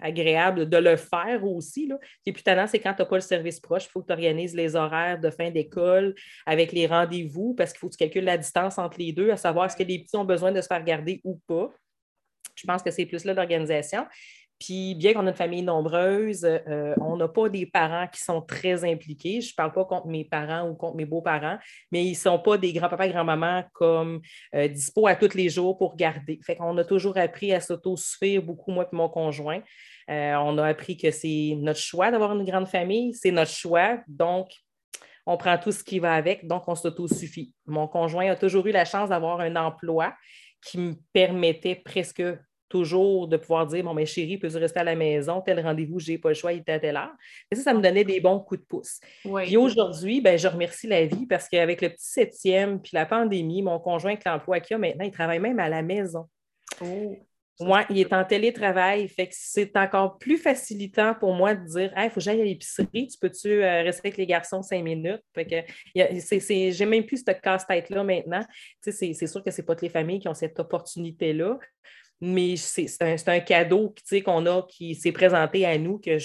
[0.00, 1.86] agréable de le faire aussi.
[1.86, 1.98] Là.
[2.24, 4.54] Puis, tannant, c'est quand tu n'as pas le service proche, il faut que tu organises
[4.54, 6.14] les horaires de fin d'école
[6.46, 9.36] avec les rendez-vous parce qu'il faut que tu calcules la distance entre les deux, à
[9.36, 11.70] savoir est-ce que les petits ont besoin de se faire garder ou pas.
[12.54, 14.06] Je pense que c'est plus là l'organisation.
[14.58, 18.40] Puis, bien qu'on ait une famille nombreuse, euh, on n'a pas des parents qui sont
[18.40, 19.40] très impliqués.
[19.40, 21.58] Je ne parle pas contre mes parents ou contre mes beaux-parents,
[21.90, 24.20] mais ils ne sont pas des grands-papas et grands-mamans comme
[24.54, 26.38] euh, dispo à tous les jours pour garder.
[26.44, 29.60] Fait qu'on a toujours appris à s'autosuffire, beaucoup, moi et mon conjoint.
[30.10, 33.98] Euh, on a appris que c'est notre choix d'avoir une grande famille, c'est notre choix.
[34.06, 34.48] Donc,
[35.26, 37.54] on prend tout ce qui va avec, donc on s'autosuffit.
[37.66, 40.14] Mon conjoint a toujours eu la chance d'avoir un emploi
[40.62, 42.22] qui me permettait presque
[42.68, 45.40] toujours de pouvoir dire Bon, mais chérie, peux-tu rester à la maison?
[45.40, 47.12] Tel rendez-vous, je n'ai pas le choix, il était à telle heure.
[47.50, 49.00] Et ça, ça me donnait des bons coups de pouce.
[49.22, 53.62] Puis aujourd'hui, ben, je remercie la vie parce qu'avec le petit septième, puis la pandémie,
[53.62, 56.26] mon conjoint avec l'emploi qu'il a maintenant, il travaille même à la maison.
[56.80, 57.16] Oh.
[57.60, 61.92] Oui, il est en télétravail, fait que c'est encore plus facilitant pour moi de dire
[61.96, 65.22] il faut que j'aille à l'épicerie, tu peux-tu euh, rester avec les garçons cinq minutes?
[65.32, 65.56] Fait que
[65.94, 68.44] j'ai même plus ce casse-tête-là maintenant.
[68.80, 71.60] C'est sûr que ce n'est pas toutes les familles qui ont cette opportunité-là,
[72.20, 76.18] mais c'est un, cadeau qu'on a qui s'est présenté à nous que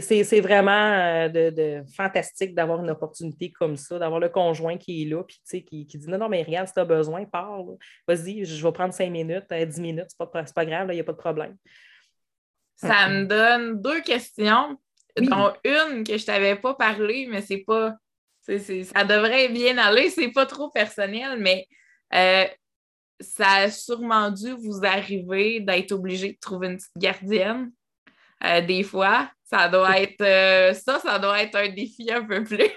[0.00, 5.06] c'est vraiment euh, de, fantastique d'avoir une opportunité comme ça, d'avoir le conjoint qui est
[5.06, 7.76] là, puis qui, qui dit non, non, mais regarde, si tu as besoin, parle.
[8.06, 11.00] Vas-y, je vais prendre cinq minutes, euh, dix minutes, c'est pas, pas grave, il n'y
[11.00, 11.56] a pas de problème.
[12.76, 14.78] Ça me donne deux questions,
[15.16, 17.94] dont une que je ne t'avais pas parlé, mais c'est pas.
[18.46, 21.66] ça devrait bien aller, c'est pas trop personnel, mais
[22.14, 22.46] euh,
[23.20, 27.72] ça a sûrement dû vous arriver d'être obligé de trouver une petite gardienne.
[28.44, 32.44] Euh, des fois, ça doit être euh, ça, ça doit être un défi un peu
[32.44, 32.70] plus.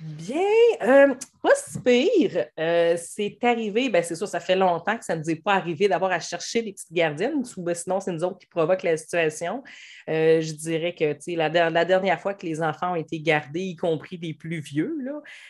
[0.00, 0.40] Bien,
[0.82, 2.46] euh, pas si pire.
[2.58, 5.54] Euh, c'est arrivé, ben c'est sûr, ça fait longtemps que ça ne nous est pas
[5.54, 8.96] arrivé d'avoir à chercher des petites gardiennes, ben, sinon c'est nous autres qui provoquent la
[8.96, 9.62] situation.
[10.08, 13.76] Euh, je dirais que la, la, dernière fois que les enfants ont été gardés, y
[13.76, 14.96] compris des plus vieux,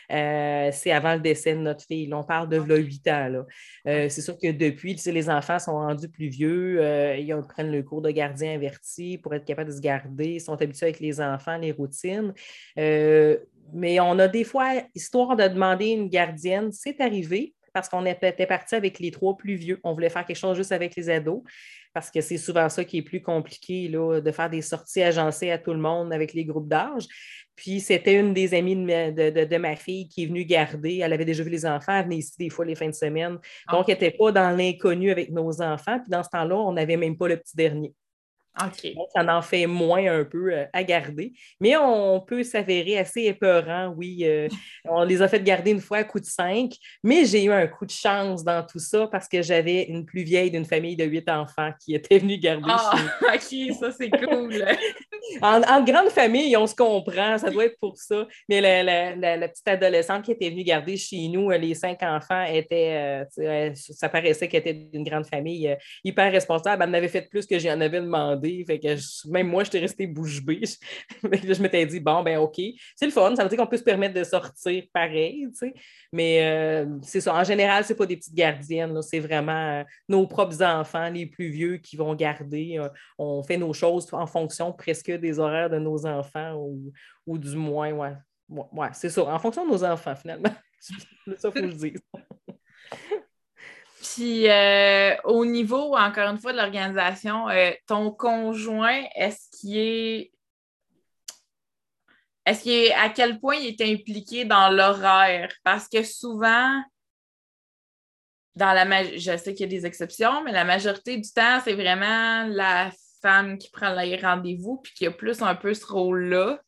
[0.09, 2.13] c'est avant le décès de notre fille.
[2.13, 3.45] on parle de là, 8 ans.
[3.85, 6.83] c'est sûr que depuis, les enfants sont rendus plus vieux,
[7.17, 10.61] ils prennent le cours de gardien averti pour être capables de se garder, ils sont
[10.61, 12.33] habitués avec les enfants, les routines
[13.73, 18.45] mais on a des fois, histoire de demander une gardienne, c'est arrivé parce qu'on était
[18.45, 19.79] parti avec les trois plus vieux.
[19.83, 21.41] On voulait faire quelque chose juste avec les ados
[21.93, 25.51] parce que c'est souvent ça qui est plus compliqué, là, de faire des sorties agencées
[25.51, 27.05] à tout le monde avec les groupes d'âge.
[27.55, 30.99] Puis c'était une des amies de, ma fille qui est venue garder.
[31.03, 33.37] Elle avait déjà vu les enfants, elle venait ici des fois les fins de semaine.
[33.71, 35.99] Donc, elle n'était pas dans l'inconnu avec nos enfants.
[35.99, 37.93] Puis dans ce temps-là, on n'avait même pas le petit dernier.
[38.59, 41.33] Donc, ça en fait moins un peu euh, à garder.
[41.59, 44.19] Mais on peut s'avérer assez épeurant, oui.
[44.23, 44.47] Euh,
[44.85, 47.65] on les a fait garder une fois à coup de cinq, mais j'ai eu un
[47.65, 51.03] coup de chance dans tout ça parce que j'avais une plus vieille d'une famille de
[51.03, 52.93] huit enfants qui était venue garder ah,
[53.33, 54.53] OK, ça c'est cool.
[55.41, 58.27] en, grande famille, on se comprend, ça doit être pour ça.
[58.47, 63.25] Mais la, petite adolescente qui était venue garder chez nous, euh, les cinq enfants étaient,
[63.75, 66.83] ça paraissait qu'elle était d'une grande famille hyper responsable.
[66.83, 68.42] Elle m'avait fait plus que j'en avais demandé.
[68.65, 70.61] Fait que même moi, j'étais restée bouche bée.
[71.23, 72.59] je m'étais dit, bon, ben OK,
[72.95, 73.35] c'est le fun.
[73.35, 75.47] Ça veut dire qu'on peut se permettre de sortir pareil.
[76.11, 77.33] Mais euh, c'est ça.
[77.35, 79.01] En général, c'est pas des petites gardiennes.
[79.01, 82.77] C'est vraiment euh, nos propres enfants, les plus vieux, qui vont garder.
[82.79, 86.55] Euh, on fait nos choses en fonction presque des horaires de nos enfants
[87.25, 88.13] ou, du moins, ouais.
[88.49, 89.23] Ouais, c'est ça.
[89.23, 90.53] En fonction de nos enfants, finalement.
[91.37, 91.99] ça, faut le dire.
[94.13, 100.31] Puis euh, au niveau, encore une fois, de l'organisation, euh, ton conjoint, est-ce qu'il est.
[102.45, 102.93] Est-ce qu'il est.
[102.93, 105.51] À quel point il est impliqué dans l'horaire?
[105.63, 106.83] Parce que souvent,
[108.55, 111.73] dans la je sais qu'il y a des exceptions, mais la majorité du temps, c'est
[111.73, 116.61] vraiment la femme qui prend les rendez-vous puis qui a plus un peu ce rôle-là.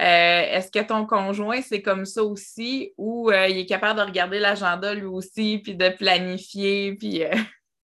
[0.00, 2.92] Euh, est-ce que ton conjoint, c'est comme ça aussi?
[2.98, 7.24] Ou euh, il est capable de regarder l'agenda lui aussi, puis de planifier, puis...
[7.24, 7.34] Euh?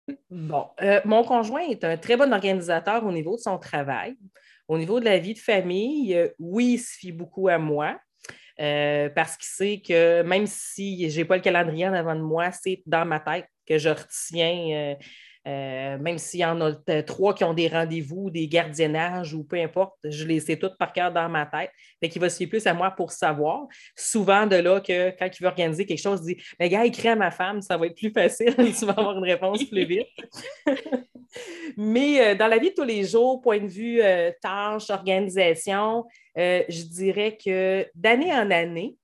[0.31, 0.69] Bon,
[1.05, 4.15] mon conjoint est un très bon organisateur au niveau de son travail.
[4.69, 7.99] Au niveau de la vie de famille, oui, il se fie beaucoup à moi.
[8.57, 12.53] parce qu'il sait que même si je n'ai pas le calendrier en avant de moi,
[12.53, 14.95] c'est dans ma tête que je retiens
[15.47, 19.57] euh, même s'il y en a trois qui ont des rendez-vous, des gardiennages ou peu
[19.61, 21.71] importe, je les sais toutes par cœur dans ma tête.
[22.01, 23.67] Fait qu'il va se plus à moi pour savoir.
[23.95, 27.09] Souvent, de là que quand il veut organiser quelque chose, il dit Mais gars, écris
[27.09, 30.09] à ma femme, ça va être plus facile, tu vas avoir une réponse plus vite.
[31.77, 36.05] Mais euh, dans la vie de tous les jours, point de vue euh, tâches, organisation,
[36.37, 38.97] je dirais que d'année en année,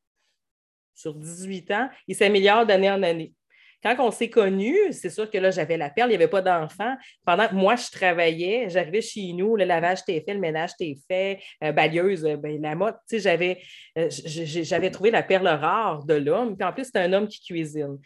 [0.95, 3.35] sur 18 ans, il s'améliore d'année en année.
[3.83, 6.43] Quand on s'est connus, c'est sûr que là, j'avais la perle, il n'y avait pas
[6.43, 6.95] d'enfants.
[7.25, 10.99] Pendant que moi, je travaillais, j'arrivais chez nous, le lavage était fait, le ménage était
[11.09, 13.59] fait, euh, balieuse, euh, ben, la mode, tu sais, j'avais,
[13.99, 16.57] euh, j'avais trouvé la perle rare de l'homme.
[16.57, 17.99] Puis en plus, c'est un homme qui cuisine.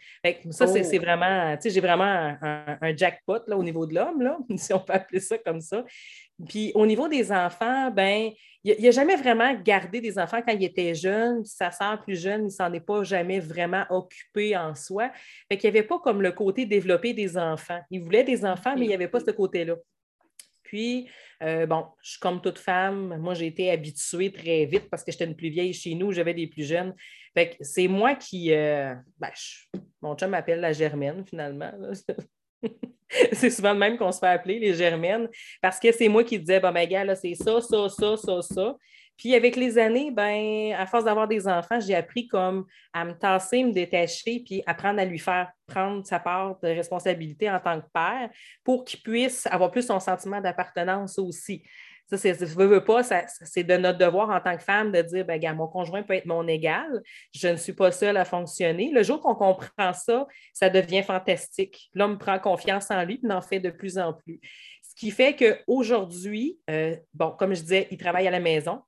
[0.49, 1.01] ça, c'est oh.
[1.01, 4.79] vraiment, tu sais, j'ai vraiment un, jackpot là, au niveau de l'homme, là, si on
[4.79, 5.83] peut appeler ça comme ça.
[6.47, 8.31] Puis au niveau des enfants, ben
[8.63, 11.43] il n'a jamais vraiment gardé des enfants quand il était jeune.
[11.45, 15.11] Sa sœur plus jeune, il ne s'en est pas jamais vraiment occupé en soi.
[15.49, 17.79] Fait qu'il n'y avait pas comme le côté développer des enfants.
[17.89, 19.75] Il voulait des enfants, mais il n'y avait pas ce côté-là.
[20.63, 21.09] Puis,
[21.43, 23.17] euh, bon, je suis comme toute femme.
[23.19, 26.33] Moi, j'ai été habituée très vite parce que j'étais une plus vieille chez nous, j'avais
[26.33, 26.93] des plus jeunes.
[27.33, 28.53] Fait que c'est moi qui.
[28.53, 29.29] Euh, ben,
[30.01, 31.71] mon chum m'appelle la Germaine, finalement.
[33.33, 35.27] c'est souvent le même qu'on se fait appeler, les germaines,
[35.61, 38.41] parce que c'est moi qui disais, bon, ben, gars, là, c'est ça, ça, ça, ça,
[38.41, 38.75] ça.
[39.17, 43.13] Puis avec les années, ben, à force d'avoir des enfants, j'ai appris comme à me
[43.13, 47.81] tasser, me détacher, puis apprendre à lui faire prendre sa part de responsabilité en tant
[47.81, 48.29] que père
[48.63, 51.63] pour qu'il puisse avoir plus son sentiment d'appartenance aussi.
[52.09, 55.53] Ça, c'est, veux, pas, c'est de notre devoir en tant que femme de dire, ben,
[55.55, 57.01] mon conjoint peut être mon égal,
[57.33, 58.91] je ne suis pas seule à fonctionner.
[58.93, 61.89] Le jour qu'on comprend ça, ça devient fantastique.
[61.93, 64.39] L'homme prend confiance en lui et en fait de plus en plus.
[64.81, 68.81] Ce qui fait qu'aujourd'hui, euh, bon, comme je disais, il travaille à la maison.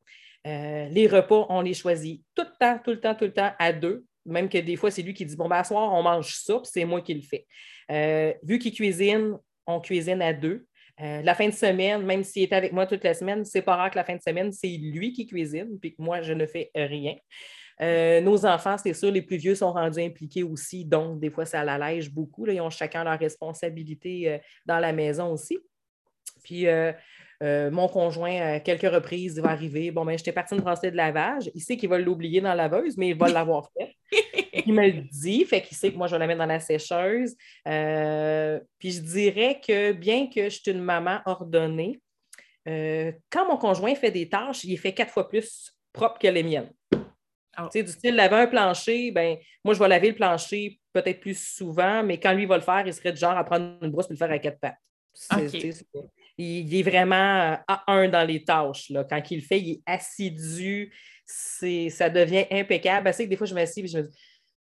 [0.48, 3.52] Euh, les repas, on les choisit tout le temps, tout le temps, tout le temps
[3.60, 4.06] à deux.
[4.26, 6.56] Même que des fois, c'est lui qui dit Bon, ben, à soir, on mange ça,
[6.56, 7.46] puis c'est moi qui le fais.
[7.92, 10.66] Euh, vu qu'il cuisine, on cuisine à deux.
[11.02, 13.76] Euh, la fin de semaine, même s'il est avec moi toute la semaine, c'est pas
[13.76, 16.46] rare que la fin de semaine, c'est lui qui cuisine, puis que moi, je ne
[16.46, 17.16] fais rien.
[17.82, 21.46] Euh, nos enfants, c'est sûr, les plus vieux sont rendus impliqués aussi, donc des fois,
[21.46, 22.46] ça l'allège beaucoup.
[22.48, 25.58] Ils ont chacun leur responsabilité euh, dans la maison aussi.
[26.44, 26.66] Puis
[27.42, 29.92] Euh, mon conjoint, à quelques reprises, il va arriver.
[29.92, 31.50] Bon, ben, j'étais partie de brasser de lavage.
[31.56, 33.96] Il sait qu'il va l'oublier dans la laveuse, mais il va l'avoir fait.
[34.66, 36.60] il me le dit, fait qu'il sait que moi, je vais la mettre dans la
[36.60, 37.36] sécheuse.
[37.68, 42.02] Euh, puis je dirais que bien que je suis une maman ordonnée,
[42.68, 46.44] euh, quand mon conjoint fait des tâches, il fait quatre fois plus propre que les
[46.44, 46.72] miennes.
[46.94, 47.64] Oh.
[47.72, 51.22] Tu sais, du style, laver un plancher, ben, moi, je vais laver le plancher peut-être
[51.22, 53.92] plus souvent, mais quand lui va le faire, il serait du genre à prendre une
[53.92, 54.78] brosse et le faire à quatre pattes.
[56.40, 58.90] Il, est vraiment à un dans les tâches.
[58.90, 59.04] Là.
[59.04, 60.94] Quand il le fait, il est assidu,
[61.26, 63.14] ça devient impeccable.
[63.14, 64.18] C'est que des fois, je m'assieds et je me dis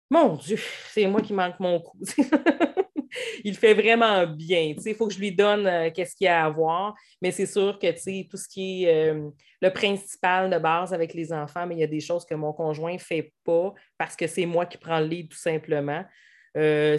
[0.09, 0.59] Mon Dieu,
[0.91, 1.97] c'est moi qui manque mon coup.
[3.43, 4.73] il fait vraiment bien.
[4.85, 6.95] Il faut que je lui donne euh, qu'est-ce qu'il y a à voir.
[7.21, 7.91] Mais c'est sûr que
[8.29, 9.29] tout ce qui est euh,
[9.61, 12.53] le principal de base avec les enfants, mais il y a des choses que mon
[12.53, 16.03] conjoint ne fait pas parce que c'est moi qui prends le lead tout simplement.
[16.57, 16.97] Euh,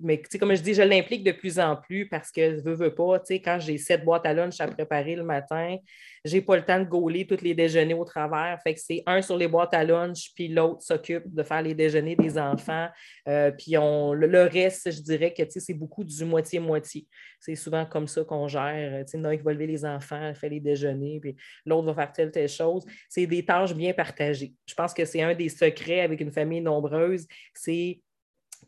[0.00, 2.94] mais comme je dis, je l'implique de plus en plus parce que je veux, veux
[2.94, 5.76] pas, quand j'ai sept boîtes à lunch à préparer le matin,
[6.24, 8.58] j'ai pas le temps de gauler tous les déjeuners au travers.
[8.62, 11.74] Fait que c'est un sur les boîtes à lunch, puis l'autre s'occupe de faire les
[11.74, 12.88] déjeuners des enfants.
[13.28, 17.06] Euh, puis on, le, reste, je dirais que c'est beaucoup du moitié-moitié.
[17.40, 19.04] C'est souvent comme ça qu'on gère.
[19.14, 22.30] En a qui va lever les enfants, fait les déjeuners, puis l'autre va faire telle,
[22.30, 22.84] telle chose.
[23.08, 24.54] C'est des tâches bien partagées.
[24.66, 28.00] Je pense que c'est un des secrets avec une famille nombreuse, c'est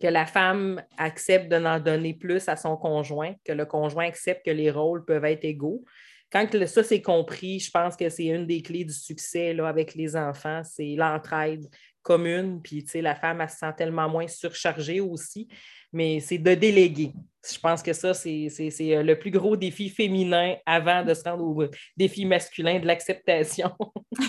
[0.01, 4.45] que la femme accepte de n'en donner plus à son conjoint, que le conjoint accepte
[4.45, 5.85] que les rôles peuvent être égaux.
[6.33, 9.95] Quand ça c'est compris, je pense que c'est une des clés du succès là, avec
[9.95, 11.69] les enfants, c'est l'entraide
[12.05, 12.63] commune.
[12.63, 15.49] Puis, la femme, elle se sent tellement moins surchargée aussi,
[15.93, 17.13] mais c'est de déléguer.
[17.51, 21.45] Je pense que ça, c'est euh, le plus gros défi féminin avant de se rendre
[21.45, 21.65] au
[21.97, 23.73] défi masculin de l'acceptation.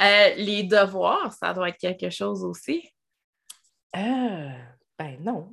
[0.00, 2.88] Euh, les devoirs, ça doit être quelque chose aussi.
[3.92, 4.52] Ah,
[4.98, 5.50] ben non.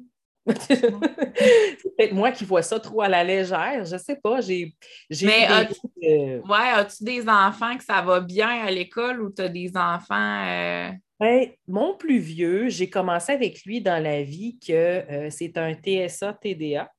[0.60, 3.84] c'est peut-être moi qui vois ça trop à la légère.
[3.86, 4.42] Je sais pas.
[4.42, 4.76] J'ai,
[5.24, 9.42] Mais as-tu, euh, ouais, as-tu des enfants que ça va bien à l'école ou tu
[9.42, 10.46] as des enfants.
[10.48, 10.92] Euh?
[11.20, 15.74] Ben, mon plus vieux, j'ai commencé avec lui dans la vie que euh, c'est un
[15.74, 16.92] TSA-TDA.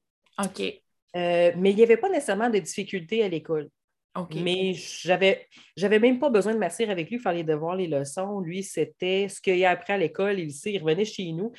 [0.43, 0.61] OK.
[1.15, 3.69] mais il n'y avait pas nécessairement de difficultés à l'école.
[4.35, 8.41] Mais j'avais, j'avais même pas besoin de m'asseoir avec lui, faire les devoirs, les leçons.
[8.41, 11.53] Lui, c'était ce qu'il a appris à l'école, il sait, il revenait chez nous.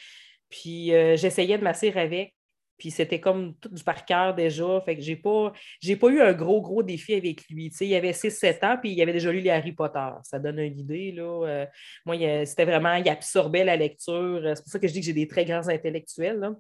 [0.50, 2.34] Puis euh, j'essayais de m'asseoir avec.
[2.78, 4.82] Puis c'était comme tout du par cœur déjà.
[4.82, 7.72] Fait que j'ai pas, j'ai pas eu un gros, gros défi avec lui.
[7.82, 10.10] il avait 6-7 ans, puis il avait déjà lu les Harry Potter.
[10.24, 11.12] Ça donne une idée.
[11.12, 11.24] Là.
[11.24, 11.66] Euh,
[12.06, 12.16] moi,
[12.46, 14.42] c'était vraiment, il absorbait la lecture.
[14.56, 16.52] C'est pour ça que je dis que j'ai des très grands intellectuels.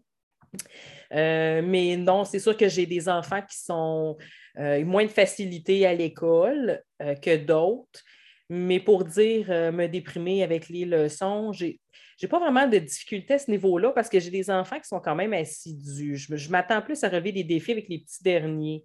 [1.14, 4.18] Euh, mais non, c'est sûr que j'ai des enfants qui sont
[4.60, 8.02] euh, moins de facilité à l'école euh, que d'autres.
[8.50, 11.82] Mais pour dire me déprimer avec les leçons, j'ai
[12.22, 15.00] n'ai pas vraiment de difficultés à ce niveau-là parce que j'ai des enfants qui sont
[15.00, 16.16] quand même assidus.
[16.16, 18.84] Je, m'attends plus à relever des défis avec les petits derniers.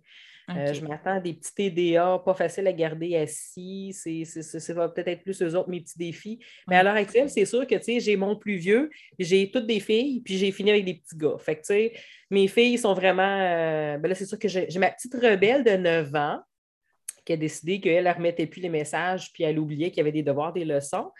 [0.50, 3.92] Euh, je m'attends à des petits TDA, pas facile à garder assis.
[3.92, 6.38] Ça va peut-être être plus eux autres, mes petits défis.
[6.68, 10.20] Mais à l'heure actuelle, c'est sûr que j'ai mon plus vieux, j'ai toutes des filles,
[10.22, 11.36] puis j'ai fini avec des petits gars.
[11.38, 11.92] Fait que,
[12.30, 13.22] mes filles sont vraiment.
[13.22, 16.40] Euh, ben là, c'est sûr que j'ai ma petite rebelle de 9 ans
[17.24, 20.12] qui a décidé qu'elle ne remettait plus les messages, puis elle oubliait qu'il y avait
[20.12, 21.10] des devoirs, des leçons.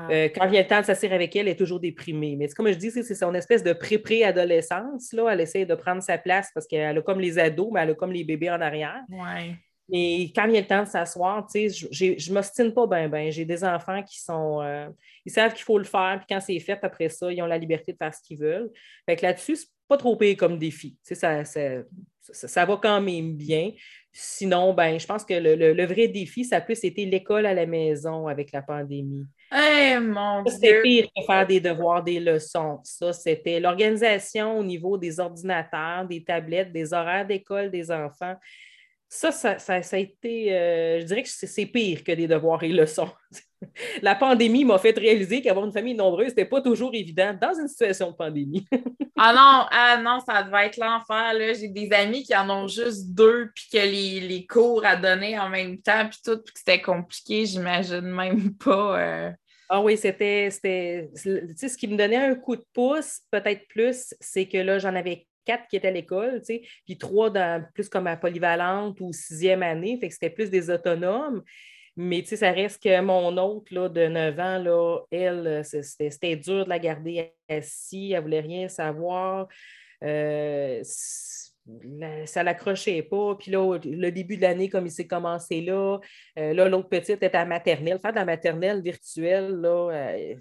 [0.00, 0.12] Ah.
[0.12, 2.36] Euh, quand vient le temps de s'asseoir avec elle, elle est toujours déprimée.
[2.36, 5.12] Mais comme je dis, c'est son espèce de pré-pré-adolescence.
[5.12, 7.94] Elle essaie de prendre sa place parce qu'elle a comme les ados, mais elle a
[7.94, 9.02] comme les bébés en arrière.
[9.08, 9.56] Ouais.
[9.92, 13.30] Et quand vient le temps de s'asseoir, je ne m'ostine pas bien, ben.
[13.32, 14.62] J'ai des enfants qui sont.
[14.62, 14.88] Euh,
[15.24, 17.58] ils savent qu'il faut le faire, puis quand c'est fait, après ça, ils ont la
[17.58, 18.70] liberté de faire ce qu'ils veulent.
[19.04, 20.96] Fait que là-dessus, c'est pas trop pire comme défi.
[21.02, 21.82] Ça, ça,
[22.20, 23.72] ça, va quand même bien.
[24.12, 27.54] Sinon, ben, je pense que le, le vrai défi, ça a plus été l'école à
[27.54, 29.26] la maison avec la pandémie.
[29.52, 32.78] Hey, mon C'était pire que faire des devoirs, des leçons.
[32.84, 38.36] Ça, c'était l'organisation au niveau des ordinateurs, des tablettes, des horaires d'école des enfants.
[39.12, 43.10] Ça, ça, a été, euh, je dirais que c'est pire que des devoirs et leçons.
[44.02, 47.66] La pandémie m'a fait réaliser qu'avoir une famille nombreuse, n'était pas toujours évident dans une
[47.66, 48.64] situation de pandémie.
[49.18, 51.32] ah non, ah non, ça devait être l'enfer.
[51.58, 55.48] J'ai des amis qui en ont juste deux, puis que les, cours à donner en
[55.48, 59.00] même temps, puis tout, puis que c'était compliqué, j'imagine même pas.
[59.00, 59.30] Euh.
[59.72, 64.46] Ah oui, c'était, c'était, ce qui me donnait un coup de pouce, peut-être plus, c'est
[64.48, 66.42] que là, j'en avais quatre qui étaient à l'école,
[66.84, 70.70] puis trois dans, plus comme à polyvalente ou sixième année, fait que c'était plus des
[70.70, 71.44] autonomes.
[71.96, 76.68] Mais ça reste que mon autre là, de 9 ans, là, elle, c'était dur de
[76.68, 79.46] la garder assise, elle voulait rien savoir.
[80.02, 80.82] Euh,
[82.26, 83.34] ça l'accrochait pas.
[83.36, 85.98] Puis là, le début de l'année, comme il s'est commencé là,
[86.38, 87.98] euh, là, l'autre petite était à maternelle.
[88.00, 90.34] Faire de la maternelle virtuelle, là, euh,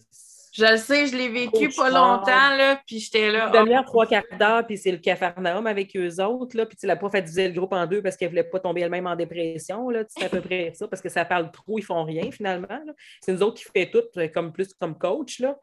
[0.52, 3.48] Je le sais, je l'ai vécu pas longtemps, là, puis j'étais là.
[3.48, 6.96] Une demi-heure, trois quarts d'heure, puis c'est le cafarnaum avec eux autres, là, puis la
[6.96, 9.90] prof a divisé le groupe en deux parce qu'elle voulait pas tomber elle-même en dépression,
[9.90, 12.80] là, c'est à peu près ça, parce que ça parle trop, ils font rien, finalement.
[13.22, 15.56] C'est nous autres qui fait tout, euh, comme plus comme coach, là.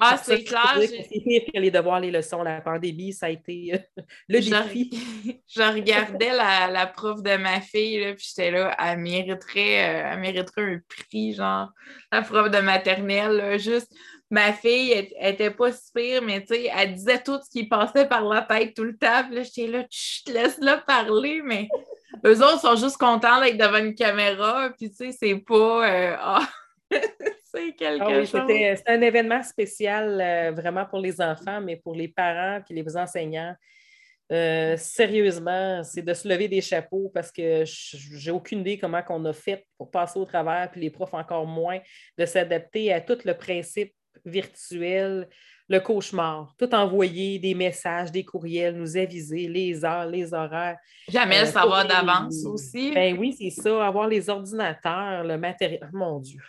[0.00, 0.78] Ah, c'est clair.
[0.78, 2.44] C'est pire que les devoirs, les leçons.
[2.44, 4.90] La pandémie, ça a été euh, le défi.
[5.48, 10.10] Je, regardais la, la, prof de ma fille, là, puis j'étais là, elle mériterait, euh,
[10.12, 11.72] elle mériterait un prix, genre,
[12.12, 13.92] la prof de maternelle, juste.
[14.30, 17.66] Ma fille, elle, était pas si pire, mais tu sais, elle disait tout ce qui
[17.66, 19.24] passait par la tête tout le temps.
[19.24, 21.66] Puis là, j'étais là, te laisse-la parler, mais
[22.26, 24.70] eux autres sont juste contents d'être devant une caméra.
[24.76, 25.90] Puis tu sais, c'est pas.
[25.90, 26.48] Euh, ah,
[27.58, 28.40] c'est quelque ah chose.
[28.48, 32.96] C'était un événement spécial euh, vraiment pour les enfants, mais pour les parents et les
[32.96, 33.54] enseignants.
[34.30, 39.24] Euh, sérieusement, c'est de se lever des chapeaux parce que j'ai aucune idée comment on
[39.24, 41.78] a fait pour passer au travers, puis les profs encore moins,
[42.18, 43.94] de s'adapter à tout le principe
[44.26, 45.28] virtuel,
[45.70, 50.76] le cauchemar, tout envoyer des messages, des courriels, nous aviser les heures, les horaires.
[51.08, 52.92] Jamais le savoir d'avance aussi.
[52.92, 55.88] Ben oui, c'est ça, avoir les ordinateurs, le matériel.
[55.92, 56.42] Mon Dieu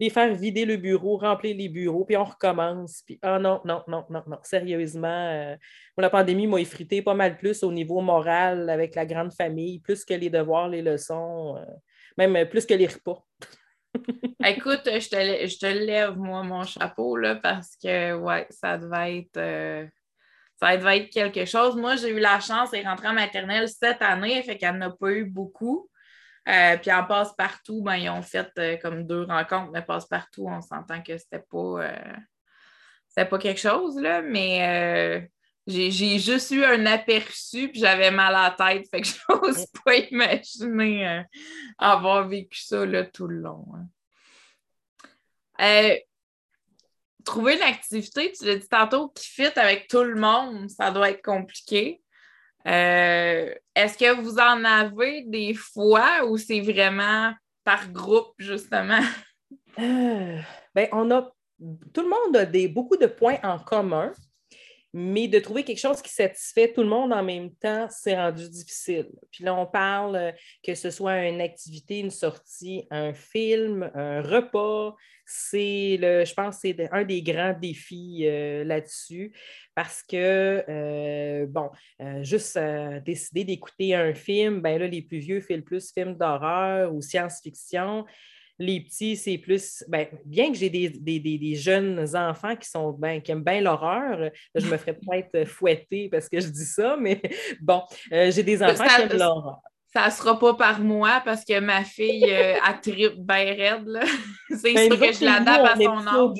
[0.00, 3.02] les faire vider le bureau, remplir les bureaux, puis on recommence.
[3.06, 5.56] Puis, ah non, non, non, non, non, sérieusement, euh,
[5.96, 10.04] la pandémie m'a effrité pas mal plus au niveau moral avec la grande famille, plus
[10.04, 11.64] que les devoirs, les leçons, euh,
[12.16, 13.24] même plus que les repas.
[14.44, 19.36] Écoute, je te, lève, moi, mon chapeau, là, parce que, ouais, ça devait être...
[19.36, 19.86] Euh,
[20.56, 21.74] ça devait être quelque chose.
[21.74, 25.10] Moi, j'ai eu la chance de rentrer en maternelle cette année, fait qu'elle n'a pas
[25.10, 25.90] eu beaucoup.
[26.48, 30.60] Euh, puis en passe-partout, ben, ils ont fait euh, comme deux rencontres, mais passe-partout, on
[30.60, 31.84] s'entend que c'était pas,
[33.16, 35.30] euh, pas quelque chose, là, mais
[35.68, 39.66] j'ai juste eu un aperçu, puis j'avais mal à la tête, fait que je n'ose
[39.84, 41.24] pas imaginer
[41.78, 43.64] avoir vécu ça là, tout le long.
[45.60, 45.96] Hein.
[47.24, 51.10] trouver une activité, tu l'as dit tantôt, qui fit avec tout le monde, ça doit
[51.10, 52.01] être compliqué.
[52.66, 57.32] Euh, est-ce que vous en avez des fois ou c'est vraiment
[57.64, 59.00] par groupe, justement?
[59.78, 60.38] Euh,
[60.74, 61.32] ben, on a
[61.92, 64.12] tout le monde a des, beaucoup de points en commun,
[64.94, 68.48] mais de trouver quelque chose qui satisfait tout le monde en même temps, c'est rendu
[68.48, 69.08] difficile.
[69.30, 74.20] Puis là, on parle euh, que ce soit une activité, une sortie, un film, un
[74.20, 74.94] repas.
[75.24, 79.32] C'est le, je pense, c'est un des grands défis euh, là-dessus
[79.74, 81.70] parce que, euh, bon,
[82.20, 82.58] juste
[83.06, 87.00] décider d'écouter un film, ben là, les plus vieux font le plus film d'horreur ou
[87.00, 88.04] science-fiction.
[88.62, 89.84] Les petits, c'est plus.
[89.88, 94.66] Ben, bien que j'ai des, jeunes enfants qui, sont ben, qui aiment bien l'horreur, je
[94.66, 97.20] me ferais peut-être fouetter parce que je dis ça, mais
[97.60, 99.60] bon, euh, j'ai des enfants qui aiment l'horreur
[99.94, 104.00] ça sera pas par moi parce que ma fille euh, a trip bien raide.
[104.48, 106.38] C'est ben, sûr que je l'adapte à son âge.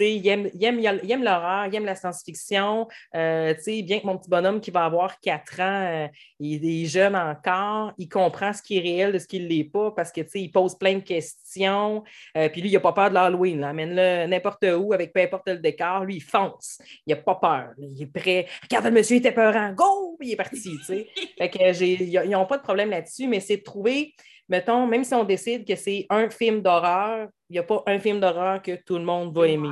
[0.00, 2.88] Il aime, il aime, l'horreur, il aime la science-fiction.
[3.14, 6.08] Euh, bien que mon petit bonhomme qui va avoir 4 ans, euh,
[6.40, 9.64] il est jeune encore, il comprend ce qui est réel de ce qui ne l'est
[9.64, 12.02] pas parce que il pose plein de questions.
[12.36, 13.62] Euh, puis lui, il n'a pas peur de l'Halloween.
[13.64, 16.04] Amène-le n'importe où avec peu importe le décor.
[16.04, 16.78] Lui, il fonce.
[17.06, 17.68] Il n'a pas peur.
[17.78, 18.46] Il est prêt.
[18.62, 19.72] Regarde, le monsieur était peurant.
[19.72, 20.04] Go!
[20.20, 20.76] il est parti.
[21.38, 24.14] fait que ils n'ont pas de problème là-dessus, mais c'est de trouver,
[24.48, 27.98] mettons, même si on décide que c'est un film d'horreur, il n'y a pas un
[27.98, 29.70] film d'horreur que tout le monde va aimer.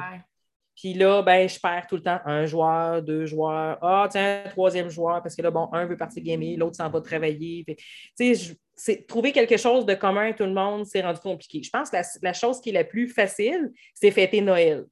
[0.75, 3.79] Puis là, ben, je perds tout le temps un joueur, deux joueurs.
[3.83, 7.01] Ah, tiens, troisième joueur, parce que là, bon, un veut partir gamer, l'autre s'en va
[7.01, 7.65] travailler.
[8.19, 8.35] Tu
[8.75, 11.63] sais, trouver quelque chose de commun à tout le monde, c'est rendu compliqué.
[11.63, 14.87] Je pense que la, la chose qui est la plus facile, c'est fêter Noël.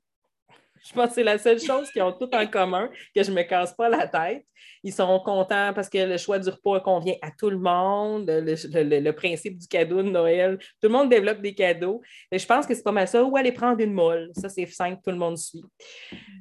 [0.87, 3.37] Je pense que c'est la seule chose qu'ils ont tout en commun, que je ne
[3.37, 4.45] me casse pas la tête.
[4.83, 9.11] Ils sont contents parce que le choix du repas convient à tout le monde, le,
[9.13, 10.59] principe du cadeau de Noël.
[10.81, 12.01] Tout le monde développe des cadeaux.
[12.33, 13.23] Mais je pense que c'est pas mal ça.
[13.23, 14.31] Ou aller prendre une molle.
[14.35, 15.63] Ça, c'est simple, tout le monde suit.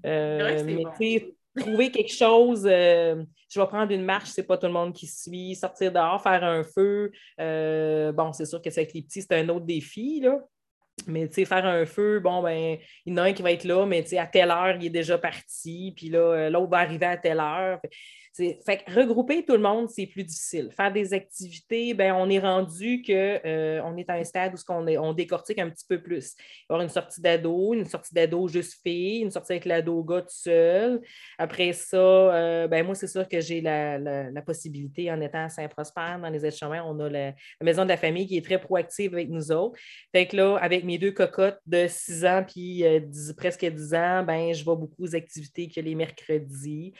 [0.05, 0.83] Euh, mais
[1.57, 5.07] trouver quelque chose, euh, je vais prendre une marche, c'est pas tout le monde qui
[5.07, 5.55] suit.
[5.55, 7.11] Sortir dehors, faire un feu.
[7.39, 10.21] Euh, bon, c'est sûr que c'est avec les petits, c'est un autre défi.
[10.21, 10.39] Là.
[11.09, 13.51] Mais tu sais, faire un feu, bon, ben, il y en a un qui va
[13.51, 16.49] être là, mais tu sais, à telle heure, il est déjà parti, puis là, euh,
[16.49, 17.79] l'autre va arriver à telle heure.
[18.65, 20.69] Fait que regrouper tout le monde, c'est plus difficile.
[20.75, 24.87] Faire des activités, ben, on est rendu qu'on euh, est à un stade où on,
[24.87, 26.35] est, on décortique un petit peu plus.
[26.37, 30.03] Il y avoir une sortie d'ado, une sortie d'ado juste fille, une sortie avec l'ado
[30.03, 31.01] gars tout seul.
[31.37, 36.17] Après ça, euh, ben, moi, c'est sûr que j'ai la, possibilité, en étant à Saint-Prosper,
[36.21, 39.29] dans les aides-chemins, on a la, maison de la famille qui est très proactive avec
[39.29, 39.77] nous autres.
[40.13, 42.99] Fait que là, avec mes deux cocottes de 6 ans puis euh,
[43.35, 46.93] presque 10 ans, ben, je vois beaucoup aux activités que les mercredis.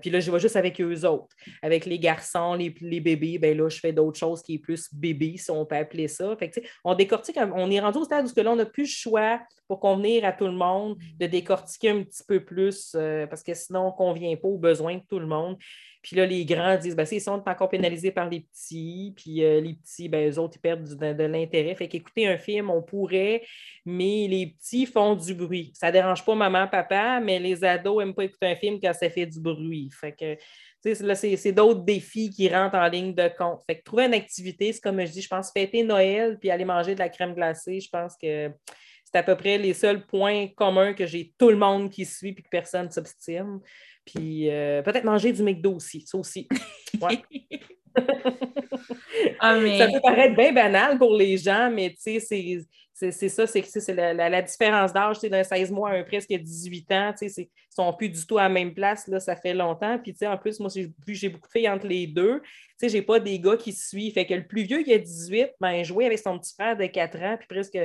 [0.00, 1.34] puis là, je vois juste avec eux autres.
[1.62, 5.36] Avec les garçons, les, bébés, ben là, je fais d'autres choses qui est plus bébé,
[5.36, 6.36] si on peut appeler ça.
[6.84, 9.40] On décortique, on est rendu au stade où là, on n'a plus le choix
[9.72, 13.54] pour convenir à tout le monde de décortiquer un petit peu plus, euh, parce que
[13.54, 15.56] sinon, on ne convient pas aux besoins de tout le monde.
[16.02, 19.62] Puis là, les grands disent, ben, ils sont encore pénalisés par les petits, puis euh,
[19.62, 21.74] les petits, ben, eux autres, ils perdent de, l'intérêt.
[21.74, 23.44] Fait qu'écouter un film, on pourrait,
[23.86, 25.72] mais les petits font du bruit.
[25.74, 28.92] Ça ne dérange pas maman, papa, mais les ados n'aiment pas écouter un film quand
[28.92, 29.88] ça fait du bruit.
[29.98, 33.62] Fait que, là, c'est d'autres défis qui rentrent en ligne de compte.
[33.66, 36.66] Fait que trouver une activité, c'est comme je dis, je pense fêter Noël puis aller
[36.66, 38.50] manger de la crème glacée, je pense que
[39.12, 42.32] c'est à peu près les seuls points communs que j'ai tout le monde qui suit
[42.32, 43.60] puis que personne ne s'obstine.
[44.04, 46.48] Puis euh, peut-être manger du McDo aussi, ça aussi.
[49.40, 52.64] Ah, ça peut paraître bien banal pour les gens, mais tu sais,
[53.10, 57.28] c'est ça, c'est la, différence d'âge, d'un 16 mois à un presque 18 ans, tu
[57.28, 59.98] sais, ils sont plus du tout à la même place, là, ça fait longtemps.
[59.98, 62.40] Puis, tu sais, en plus, moi, j'ai beaucoup de filles entre les deux.
[62.40, 64.12] Tu sais, j'ai pas des gars qui suivent.
[64.12, 66.86] Fait que le plus vieux qui a 18, ben, jouer avec son petit frère de
[66.86, 67.78] 4 ans, puis presque,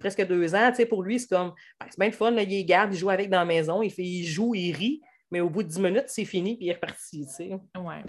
[0.00, 2.42] presque 2 ans, tu sais, pour lui, c'est comme, ben, c'est bien le fun, là,
[2.42, 5.00] il garde, il joue avec dans la maison, il, fait, il joue, il rit
[5.32, 7.50] mais au bout de 10 minutes, c'est fini, puis il est reparti, tu sais.
[7.74, 8.04] Ouais.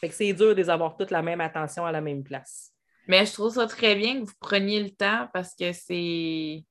[0.00, 2.72] Fait que c'est dur de les avoir toutes la même attention à la même place.
[3.06, 6.64] Mais je trouve ça très bien que vous preniez le temps parce que c'est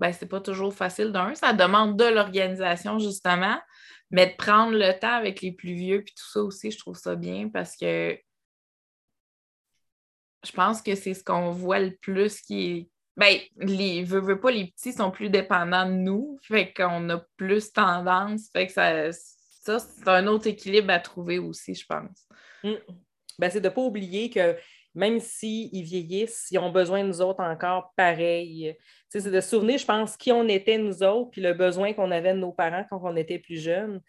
[0.00, 1.34] ben, c'est pas toujours facile d'un.
[1.34, 3.60] Ça demande de l'organisation, justement,
[4.10, 6.96] mais de prendre le temps avec les plus vieux, puis tout ça aussi, je trouve
[6.96, 8.18] ça bien parce que
[10.42, 12.90] je pense que c'est ce qu'on voit le plus qui est.
[13.18, 17.18] Ben, les veux, veux pas, les petits sont plus dépendants de nous, fait qu'on a
[17.36, 22.26] plus tendance, fait que ça, ça, c'est un autre équilibre à trouver aussi, je pense.
[22.64, 22.74] Mm.
[23.38, 24.56] Ben, c'est de ne pas oublier que
[24.94, 28.76] même s'ils vieillissent, ils ont besoin de nous autres encore pareil.
[29.08, 32.32] C'est de souvenir, je pense, qui on était nous autres, puis le besoin qu'on avait
[32.34, 34.00] de nos parents quand on était plus jeunes.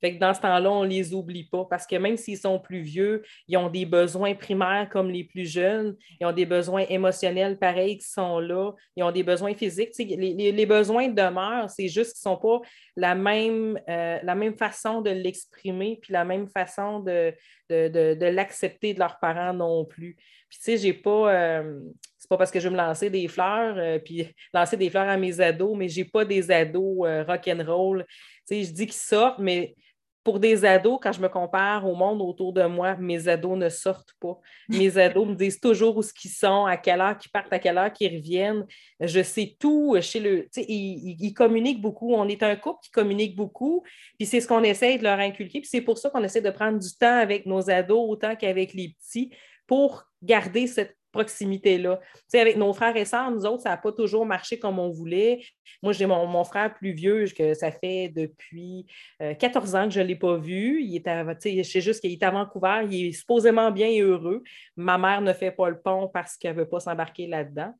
[0.00, 2.58] Fait que dans ce temps-là, on ne les oublie pas parce que même s'ils sont
[2.58, 6.84] plus vieux, ils ont des besoins primaires comme les plus jeunes, ils ont des besoins
[6.88, 9.92] émotionnels pareils qui sont là, ils ont des besoins physiques.
[9.98, 12.60] Les, besoins demeurent, c'est juste qu'ils ne sont pas
[12.96, 17.34] la même, euh, la même façon de l'exprimer puis la même façon de,
[17.68, 20.16] de, l'accepter de leurs parents non plus.
[20.48, 21.32] Puis, tu sais, j'ai pas.
[21.32, 21.80] Euh,
[22.18, 25.08] c'est pas parce que je veux me lancer des fleurs, euh, puis lancer des fleurs
[25.08, 28.04] à mes ados, mais j'ai pas des ados rock'n'roll.
[28.48, 29.74] Tu sais, je dis qu'ils sortent, mais
[30.22, 33.68] pour des ados, quand je me compare au monde autour de moi, mes ados ne
[33.68, 34.38] sortent pas.
[34.68, 37.78] Mes ados me disent toujours où ils sont, à quelle heure ils partent, à quelle
[37.78, 38.66] heure ils reviennent.
[39.00, 40.48] Je sais tout chez le.
[40.56, 42.12] Ils, ils, communiquent beaucoup.
[42.12, 43.82] On est un couple qui communique beaucoup.
[44.18, 45.60] Puis c'est ce qu'on essaie de leur inculquer.
[45.60, 48.74] Puis c'est pour ça qu'on essaie de prendre du temps avec nos ados autant qu'avec
[48.74, 49.30] les petits
[49.66, 52.00] pour garder cette proximité-là.
[52.34, 55.40] Avec nos frères et sœurs, nous autres, ça n'a pas toujours marché comme on voulait.
[55.82, 58.86] Moi, j'ai mon, frère plus vieux, que ça fait depuis
[59.18, 60.82] 14 euh, ans que je ne l'ai pas vu.
[60.82, 64.42] Il est à, je juste qu'il est à Vancouver, il est supposément bien heureux.
[64.76, 67.74] Ma mère ne fait pas le pont parce qu'elle ne veut pas s'embarquer là-dedans.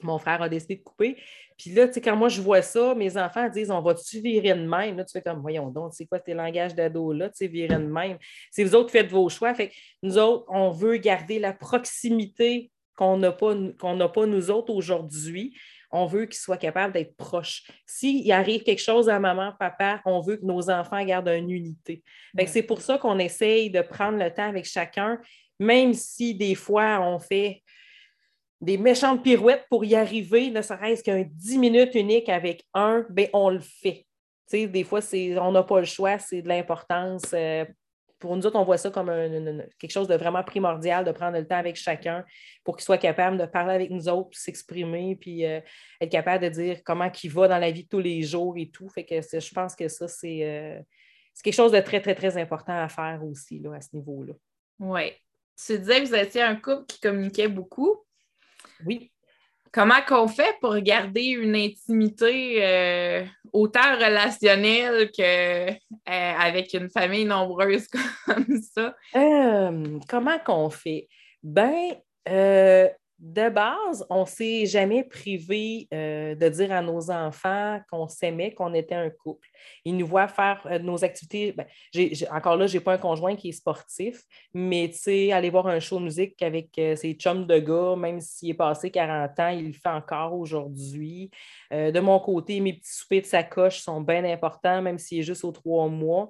[0.00, 1.16] Mon frère a décidé de couper.
[1.58, 4.54] Puis là, tu sais, quand moi je vois ça, mes enfants disent On va-tu virer
[4.54, 4.96] de même?
[4.96, 7.84] Là, tu fais comme Voyons donc, c'est quoi tes langages d'ado-là, tu sais, virer de
[7.84, 8.18] même?
[8.50, 9.54] C'est vous autres qui faites vos choix.
[9.54, 14.50] Fait que nous autres, on veut garder la proximité qu'on n'a pas, qu'on pas nous
[14.50, 15.56] autres aujourd'hui.
[15.90, 17.62] On veut qu'ils soient capables d'être proches.
[17.86, 22.02] S'il arrive quelque chose à maman, papa, on veut que nos enfants gardent une unité.
[22.46, 25.18] C'est pour ça qu'on essaye de prendre le temps avec chacun,
[25.58, 27.62] même si des fois on fait
[28.60, 33.28] des méchantes pirouettes pour y arriver, ne serait-ce qu'un 10 minutes unique avec un, ben
[33.32, 34.06] on le fait.
[34.52, 35.00] des fois,
[35.40, 37.22] on n'a pas le choix, c'est de l'importance.
[37.34, 37.64] Euh,
[38.18, 39.12] pour nous autres, on voit ça comme
[39.78, 42.24] quelque chose de vraiment primordial, de prendre le temps avec chacun
[42.64, 45.60] pour qu'il soit capable de parler avec nous autres, s'exprimer, puis euh,
[46.00, 48.70] être capable de dire comment il va dans la vie de tous les jours et
[48.70, 48.88] tout.
[48.88, 50.80] Fait que je pense que ça, c'est euh,
[51.42, 54.34] quelque chose de très, très, très important à faire aussi là, à ce niveau-là.
[54.80, 55.12] Oui.
[55.64, 58.04] Tu disais que vous étiez un couple qui communiquait beaucoup.
[58.86, 59.10] Oui.
[59.72, 67.86] Comment qu'on fait pour garder une intimité euh, autant relationnelle qu'avec euh, une famille nombreuse
[68.24, 68.96] comme ça?
[69.14, 71.08] Euh, comment qu'on fait?
[71.42, 71.96] Ben,
[73.18, 78.54] de base, on ne s'est jamais privé euh, de dire à nos enfants qu'on s'aimait,
[78.54, 79.48] qu'on était un couple.
[79.84, 81.52] Ils nous voient faire euh, nos activités.
[81.52, 81.66] Ben,
[82.30, 84.22] encore là, je n'ai pas un conjoint qui est sportif,
[84.54, 84.92] mais
[85.32, 88.54] aller voir un show de musique avec euh, ses chums de gars, même s'il est
[88.54, 91.30] passé 40 ans, il le fait encore aujourd'hui.
[91.72, 95.44] de mon côté, mes petits soupers de sacoche sont bien importants, même s'il est juste
[95.44, 96.28] aux trois mois.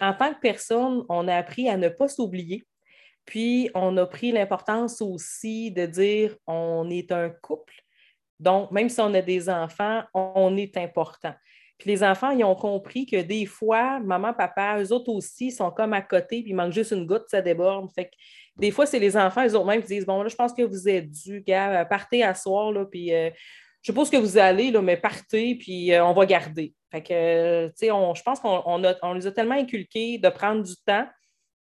[0.00, 2.64] en tant que personne, on a appris à ne pas s'oublier
[3.24, 7.74] puis, on a pris l'importance aussi de dire on est un couple.
[8.38, 11.34] Donc, même si on a des enfants, on est important.
[11.78, 15.70] Puis les enfants, ils ont compris que des fois, maman, papa, eux autres aussi sont
[15.70, 17.90] comme à côté, puis il manque juste une goutte, ça déborde.
[17.94, 18.10] Fait que
[18.56, 20.62] des fois, c'est les enfants, eux autres même, qui disent Bon, là, je pense que
[20.62, 23.30] vous êtes dû, gars, partez à soir, là, puis euh,
[23.82, 26.74] je ce que vous allez, là, mais partez, puis euh, on va garder.
[26.90, 30.74] Fait que, tu sais, je pense qu'on on les a tellement inculqués de prendre du
[30.84, 31.06] temps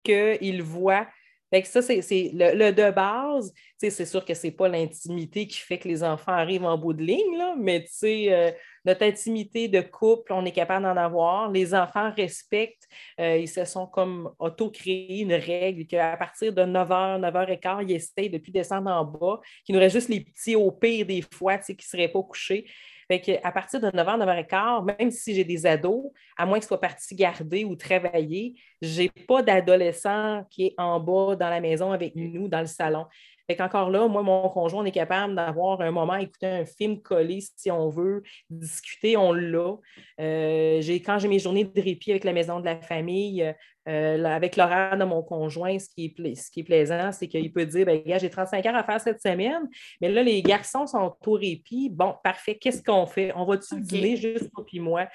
[0.03, 1.05] qu'ils voient
[1.49, 3.53] fait que ça, c'est le, de base.
[3.77, 6.93] C'est sûr que ce n'est pas l'intimité qui fait que les enfants arrivent en bout
[6.93, 8.51] de ligne, là, mais euh,
[8.85, 11.49] notre intimité de couple, on est capable d'en avoir.
[11.51, 12.87] Les enfants respectent.
[13.19, 18.29] Euh, ils se sont comme auto-créés une règle qu'à partir de 9h, 9h15, ils essayent
[18.29, 21.73] de descendre en bas, qu'il nous reste juste les petits au pire des fois qui
[21.73, 22.65] ne seraient pas couchés.
[23.09, 26.81] Fait à partir de 9h, 9h15, même si j'ai des ados, à moins qu'ils soient
[26.81, 31.93] partis garder ou travailler, je n'ai pas d'adolescent qui est en bas dans la maison
[31.93, 33.05] avec nous, dans le salon.
[33.47, 37.01] Fait qu'encore là, moi, mon conjoint, on est capable d'avoir un moment, écouter un film
[37.01, 39.75] collé si on veut, discuter, on l'a.
[40.19, 43.53] Euh, quand j'ai mes journées de répit avec la maison de la famille,
[43.87, 47.53] euh, avec l'horaire de mon conjoint, ce qui est, ce qui est plaisant, c'est qu'il
[47.53, 49.69] peut dire ben, j'ai 35 heures à faire cette semaine,
[50.01, 51.89] mais là, les garçons sont au répit.
[51.89, 53.31] Bon, parfait, qu'est-ce qu'on fait?
[53.33, 55.07] On va-tu dîner juste pour puis moi?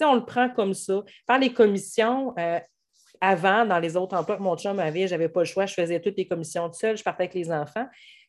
[0.00, 1.02] On le prend comme ça.
[1.26, 2.60] Faire les commissions, euh,
[3.20, 5.74] avant, dans les autres emplois que mon chum avait, je n'avais pas le choix, je
[5.74, 7.86] faisais toutes les commissions toute seule, je partais avec les enfants.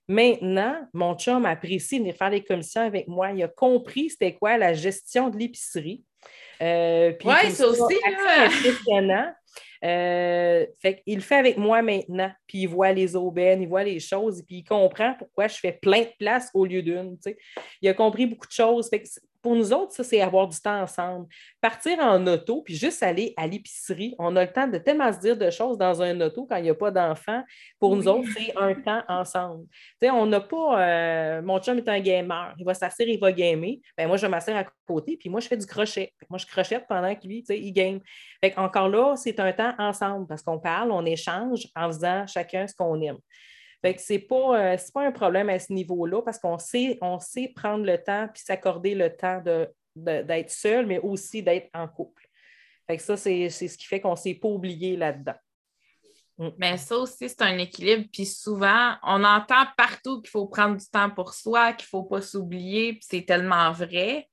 [0.07, 3.31] Maintenant, mon chum apprécie de venir faire les commissions avec moi.
[3.31, 6.03] Il a compris c'était quoi la gestion de l'épicerie.
[6.61, 7.97] Euh, oui, c'est aussi.
[8.05, 9.33] Impressionnant.
[9.83, 13.83] Euh, fait il le fait avec moi maintenant, puis il voit les aubaines, il voit
[13.83, 17.17] les choses, puis il comprend pourquoi je fais plein de places au lieu d'une.
[17.81, 18.89] Il a compris beaucoup de choses.
[18.89, 19.03] Fait
[19.41, 21.27] pour nous autres, ça, c'est avoir du temps ensemble.
[21.59, 25.19] Partir en auto, puis juste aller à l'épicerie, on a le temps de tellement se
[25.19, 27.43] dire de choses dans un auto quand il n'y a pas d'enfants.
[27.79, 29.65] Pour nous autres, c'est un temps ensemble.
[30.03, 30.81] on n'a pas.
[30.81, 32.53] Euh, mon chum est un gamer.
[32.57, 33.77] Il va s'asseoir, il va gamer.
[33.97, 36.13] Ben, moi, je m'assire à côté, puis moi, je fais du crochet.
[36.29, 37.99] Moi, je crochette pendant qu'il il game.
[38.57, 42.75] encore là, c'est un temps ensemble parce qu'on parle, on échange en faisant chacun ce
[42.75, 43.17] qu'on aime.
[43.81, 46.97] Fait que ce n'est pas, euh, pas un problème à ce niveau-là parce qu'on sait,
[47.01, 49.41] on sait prendre le temps puis s'accorder le temps
[49.95, 52.27] d'être seul, mais aussi d'être en couple.
[52.87, 55.35] Fait que ça, c'est ce qui fait qu'on ne s'est pas oublié là-dedans.
[56.37, 56.49] Mm.
[56.57, 58.07] Mais ça aussi, c'est un équilibre.
[58.11, 62.03] Puis souvent, on entend partout qu'il faut prendre du temps pour soi, qu'il ne faut
[62.03, 64.27] pas s'oublier, puis c'est tellement vrai.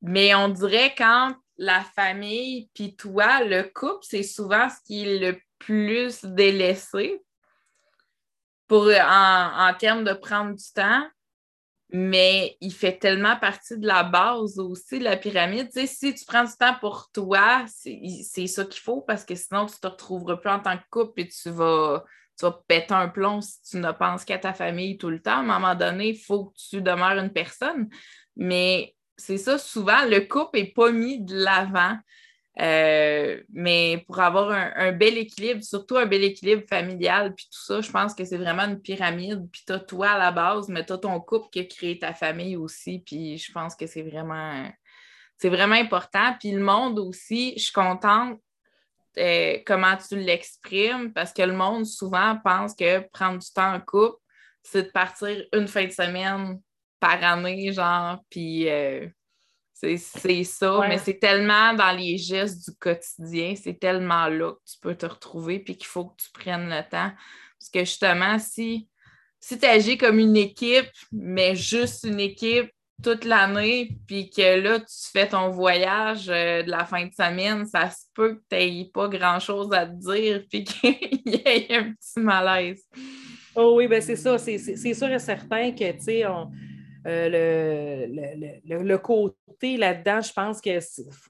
[0.00, 5.18] Mais on dirait quand la famille, puis toi, le couple, c'est souvent ce qui est
[5.18, 7.22] le plus délaissé
[8.72, 11.06] pour, en, termes de prendre du temps,
[11.90, 15.68] mais il fait tellement partie de la base aussi de la pyramide.
[15.70, 19.74] Si tu prends du temps pour toi, c'est ça qu'il faut parce que sinon, tu
[19.74, 22.02] ne te retrouveras plus en tant que couple et tu vas,
[22.38, 25.32] tu vas péter un plomb si tu ne penses qu'à ta famille tout le temps.
[25.32, 27.90] À un moment donné, il faut que tu demeures une personne.
[28.36, 31.98] Mais c'est ça, souvent, le couple n'est pas mis de l'avant.
[32.60, 37.80] Euh, mais pour avoir un, bel équilibre, surtout un bel équilibre familial, puis tout ça,
[37.80, 39.48] je pense que c'est vraiment une pyramide.
[39.50, 41.98] Puis tu as toi à la base, mais tu as ton couple qui a créé
[41.98, 43.02] ta famille aussi.
[43.04, 44.70] Puis je pense que c'est vraiment,
[45.38, 46.36] c'est vraiment important.
[46.38, 48.38] Puis le monde aussi, je suis contente
[49.18, 53.80] euh, comment tu l'exprimes parce que le monde souvent pense que prendre du temps en
[53.80, 54.18] couple,
[54.62, 56.60] c'est de partir une fin de semaine
[57.00, 58.68] par année, genre, puis.
[58.68, 59.08] Euh,
[59.82, 64.78] c'est ça, mais c'est tellement dans les gestes du quotidien, c'est tellement là que tu
[64.80, 67.10] peux te retrouver puis qu'il faut que tu prennes le temps.
[67.58, 68.88] Parce que justement, si,
[69.40, 72.70] si tu agis comme une équipe, mais juste une équipe
[73.02, 77.66] toute l'année, puis que là, tu fais ton voyage euh, de la fin de semaine,
[77.66, 81.74] ça se peut que tu n'aies pas grand-chose à te dire, puis qu'il y ait
[81.74, 82.84] un petit malaise.
[83.56, 84.38] Oh oui, ben c'est ça.
[84.38, 84.58] C'est
[84.94, 86.50] sûr et certain que, tu sais, on
[87.06, 88.06] euh,
[88.64, 90.80] le, côté là-dedans, je pense qu'il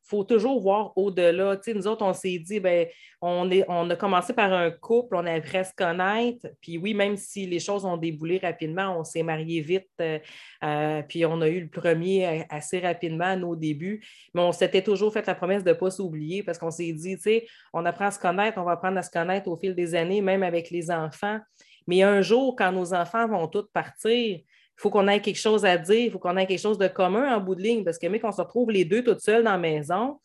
[0.04, 1.58] faut toujours voir au-delà.
[1.74, 2.86] nous autres, on s'est dit, ben,
[3.20, 6.46] on, est, on a commencé par un couple, on a presque connaître.
[6.60, 9.88] Puis oui, même si les choses ont déboulé rapidement, on s'est marié vite.
[10.00, 10.18] Euh,
[10.62, 14.04] euh, puis on a eu le premier assez rapidement à nos débuts.
[14.34, 17.16] Mais on s'était toujours fait la promesse de ne pas s'oublier parce qu'on s'est dit,
[17.72, 20.20] on apprend à se connaître, on va apprendre à se connaître au fil des années,
[20.20, 21.38] même avec les enfants.
[21.86, 24.40] Mais un jour, quand nos enfants vont tous partir,
[24.78, 26.88] il faut qu'on ait quelque chose à dire, il faut qu'on ait quelque chose de
[26.88, 29.44] commun en bout de ligne, parce que mais qu'on se retrouve les deux toutes seules
[29.44, 30.18] dans la maison,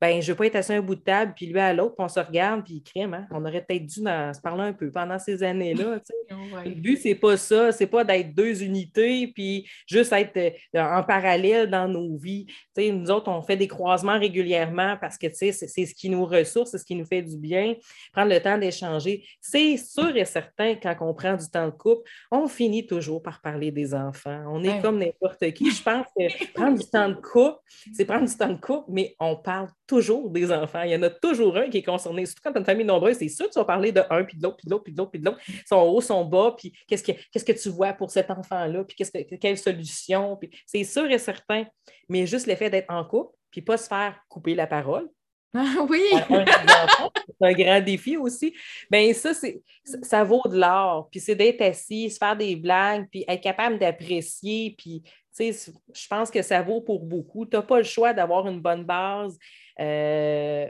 [0.00, 1.74] ben, je ne veux pas être assis à un bout de table, puis lui à
[1.74, 3.12] l'autre, puis on se regarde, puis il crime.
[3.12, 3.26] Hein?
[3.30, 6.00] On aurait peut-être dû se parler un peu pendant ces années-là.
[6.64, 7.70] Le but, c'est pas ça.
[7.72, 12.46] C'est pas d'être deux unités, puis juste être euh, en parallèle dans nos vies.
[12.78, 16.78] nous autres, on fait des croisements régulièrement parce que c'est ce qui nous ressource, c'est
[16.78, 17.74] ce qui nous fait du bien.
[18.12, 19.24] Prendre le temps d'échanger.
[19.40, 23.40] C'est sûr et certain, quand on prend du temps de couple, on finit toujours par
[23.40, 24.44] parler des enfants.
[24.48, 25.70] On est comme n'importe qui.
[25.70, 27.58] Je pense que prendre du temps de couple,
[27.92, 30.82] c'est prendre du temps de couple, mais on parle toujours des enfants.
[30.82, 32.24] Il y en a toujours un qui est concerné.
[32.24, 34.22] Surtout quand tu as une famille nombreuse, c'est sûr que tu vas parler de un,
[34.22, 35.40] puis de l'autre, puis de l'autre, puis de l'autre, puis de l'autre.
[35.68, 38.94] Son haut, son bas, puis qu'est-ce que, qu'est-ce que tu vois pour cet enfant-là, puis
[38.94, 40.36] qu'est-ce que, quelle solution.
[40.36, 41.64] Puis c'est sûr et certain.
[42.08, 45.08] Mais juste l'effet d'être en couple, puis pas se faire couper la parole.
[45.52, 46.04] Ah oui!
[46.12, 48.54] c'est un grand défi aussi.
[48.88, 49.60] Bien, ça, c'est,
[50.02, 51.08] ça vaut de l'or.
[51.10, 54.76] Puis c'est d'être assis, se faire des blagues, puis être capable d'apprécier.
[54.78, 55.02] Puis,
[55.36, 57.46] tu sais, je pense que ça vaut pour beaucoup.
[57.46, 59.36] Tu n'as pas le choix d'avoir une bonne base,
[59.80, 60.68] euh,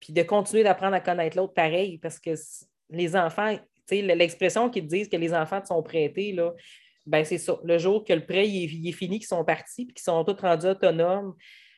[0.00, 2.30] puis de continuer d'apprendre à connaître l'autre pareil, parce que
[2.90, 3.56] les enfants,
[3.90, 6.52] l'expression qu'ils disent que les enfants te sont prêtés, là,
[7.06, 7.58] ben c'est ça.
[7.64, 10.66] Le jour que le prêt est, fini, qu'ils sont partis, puis qu'ils sont tous rendus
[10.66, 11.34] autonomes,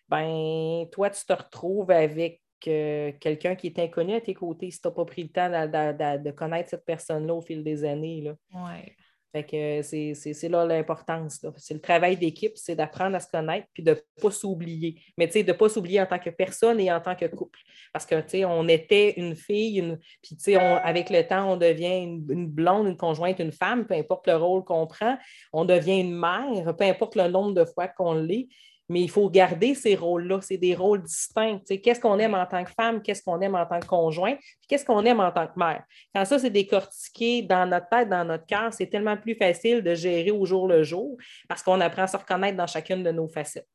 [0.08, 4.80] ben toi, tu te retrouves avec euh, quelqu'un qui est inconnu à tes côtés si
[4.80, 8.22] tu n'as pas pris le temps de, connaître cette personne-là au fil des années.
[8.22, 8.34] Là.
[8.52, 8.96] Ouais.
[9.32, 11.44] Fait que c'est là l'importance.
[11.56, 15.00] C'est le travail d'équipe, c'est d'apprendre à se connaître puis de ne pas s'oublier.
[15.16, 17.60] Mais de ne pas s'oublier en tant que personne et en tant que couple.
[17.92, 22.96] Parce que on était une fille, puis avec le temps, on devient une, blonde, une
[22.96, 25.16] conjointe, une femme, peu importe le rôle qu'on prend.
[25.52, 28.48] On devient une mère, peu importe le nombre de fois qu'on l'est
[28.90, 30.40] mais il faut garder ces rôles-là.
[30.42, 31.60] C'est des rôles distincts.
[31.80, 34.66] Qu'est-ce qu'on aime en tant que femme, qu'est-ce qu'on aime en tant que conjoint, puis
[34.68, 35.84] qu'est-ce qu'on aime en tant que mère.
[36.12, 39.94] Quand ça, c'est décortiqué dans notre tête, dans notre cœur, c'est tellement plus facile de
[39.94, 41.16] gérer au jour le jour
[41.48, 43.68] parce qu'on apprend à se reconnaître dans chacune de nos facettes.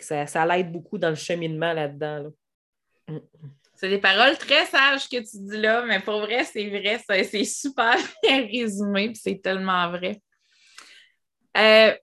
[0.00, 2.26] ça, ça l'aide beaucoup dans le cheminement là-dedans.
[3.74, 7.44] C'est des paroles très sages que tu dis là, mais pour vrai, c'est vrai, c'est
[7.44, 10.20] super bien résumé, puis c'est tellement vrai.
[11.56, 11.94] Euh,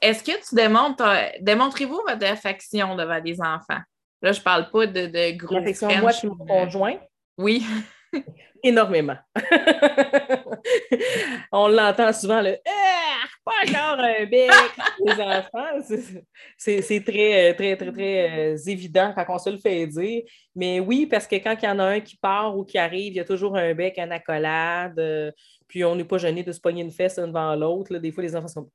[0.00, 1.04] est-ce que tu démontres,
[1.40, 3.80] démontrez-vous votre affection devant des enfants?
[4.22, 6.98] Là, je ne parle pas de, de gros L'affection, moi, je mon conjoint.
[7.38, 7.64] Oui.
[8.62, 9.16] Énormément.
[11.52, 14.50] On l'entend souvent, le ah, pas encore un bec
[15.06, 15.80] les enfants.
[16.58, 20.22] C'est très, très, très, très euh, évident quand on se le fait dire.
[20.54, 23.14] Mais oui, parce que quand il y en a un qui part ou qui arrive,
[23.14, 24.98] il y a toujours un bec, un accolade.
[24.98, 25.32] Euh,
[25.70, 27.96] puis on n'est pas gêné de se pogner une fesse devant l'autre.
[27.96, 28.70] Des fois, les enfants sont comme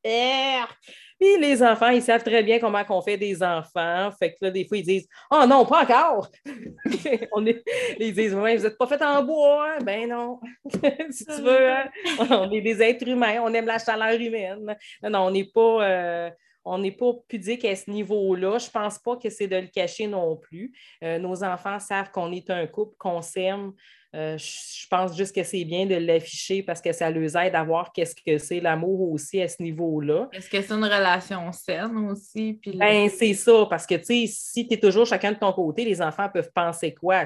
[1.19, 4.11] puis les enfants, ils savent très bien comment on fait des enfants.
[4.17, 6.29] Fait que là, des fois, ils disent Oh non, pas encore!
[7.31, 9.77] on ils disent ouais, Vous n'êtes pas fait en bois?
[9.79, 10.39] Ben non.
[11.09, 11.89] si tu veux, hein.
[12.29, 14.75] on est des êtres humains, on aime la chaleur humaine.
[15.03, 15.85] Non, non, on n'est pas.
[15.87, 16.29] Euh,
[16.67, 18.57] on n'est pas pudique à ce niveau-là.
[18.57, 20.73] Je ne pense pas que c'est de le cacher non plus.
[21.03, 23.71] Euh, nos enfants savent qu'on est un couple, qu'on s'aime,
[24.15, 27.63] euh, je pense juste que c'est bien de l'afficher parce que ça les aide à
[27.63, 30.29] voir qu'est-ce que c'est l'amour aussi à ce niveau-là.
[30.31, 32.59] Est-ce que c'est une relation saine aussi?
[32.75, 36.29] Ben, c'est ça, parce que si tu es toujours chacun de ton côté, les enfants
[36.33, 37.25] peuvent penser quoi?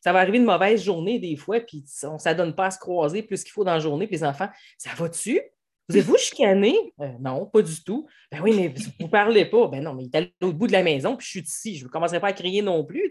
[0.00, 2.78] Ça va arriver une mauvaise journée des fois, puis on ne donne pas à se
[2.78, 4.48] croiser plus qu'il faut dans la journée, puis les enfants,
[4.78, 5.40] ça va-tu?
[5.88, 6.74] Vous êtes-vous chicané?
[7.00, 8.06] Euh, non, pas du tout.
[8.32, 9.68] Ben oui, mais vous ne parlez pas.
[9.68, 11.76] Ben non, mais il est à l'autre bout de la maison, puis je suis ici.
[11.76, 13.10] Je ne commencerai pas à crier non plus.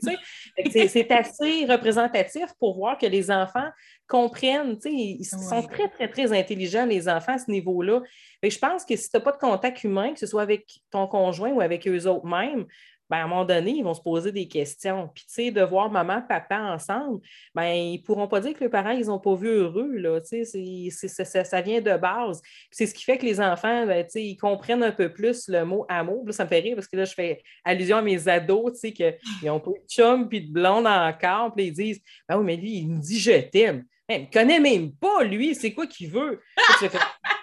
[0.72, 3.70] C'est assez représentatif pour voir que les enfants
[4.08, 4.78] comprennent.
[4.86, 8.02] Ils sont très, très, très intelligents, les enfants, à ce niveau-là.
[8.42, 11.08] Je pense que si tu n'as pas de contact humain, que ce soit avec ton
[11.08, 12.66] conjoint ou avec eux autres mêmes,
[13.14, 15.08] ben, à un moment donné, ils vont se poser des questions.
[15.14, 17.22] Puis, tu sais, de voir maman, papa ensemble,
[17.54, 20.20] ben, ils ne pourront pas dire que les parents, ils n'ont pas vu heureux, là.
[20.20, 22.42] Tu sais, ça, vient de base.
[22.72, 25.48] C'est ce qui fait que les enfants, ben, tu sais, ils comprennent un peu plus
[25.48, 26.26] le mot amour.
[26.32, 28.92] Ça me fait rire parce que là, je fais allusion à mes ados, tu sais,
[28.92, 31.54] qu'ils ont pas de chum puis de blonde encore.
[31.54, 33.86] Puis ils disent, ben oui, mais lui, il me dit je t'aime.
[34.18, 36.42] Il ne connaît même pas, lui, c'est quoi qu'il veut?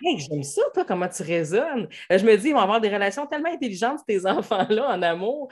[0.03, 1.89] J'aime ça, toi, comment tu raisonnes.
[2.11, 5.49] Euh, je me dis, ils vont avoir des relations tellement intelligentes, tes enfants-là, en amour.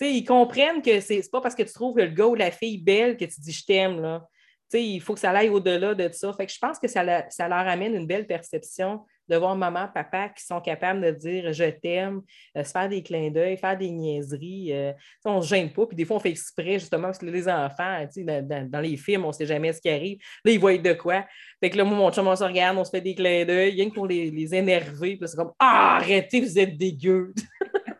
[0.00, 3.16] ils comprennent que c'est pas parce que tu trouves le gars ou la fille belle
[3.16, 4.00] que tu dis je t'aime.
[4.00, 4.26] Là.
[4.72, 6.32] il faut que ça aille au-delà de ça.
[6.32, 9.00] Fait que je pense que ça, ça leur amène une belle perception
[9.30, 12.20] de voir maman, papa qui sont capables de dire je t'aime,
[12.56, 14.72] euh, se faire des clins d'œil, faire des niaiseries.
[14.72, 14.92] Euh,
[15.24, 15.86] on ne se gêne pas.
[15.86, 19.28] Puis des fois, on fait exprès justement parce que les enfants, dans, les films, on
[19.28, 20.18] ne sait jamais ce qui arrive.
[20.44, 21.24] Là, ils voient de quoi?
[21.60, 23.88] Fait que là, mon chum, on se regarde, on se fait des clins d'œil, rien
[23.88, 25.16] que pour les, les énerver.
[25.16, 27.32] Puis c'est comme Ah, arrêtez, vous êtes dégueux.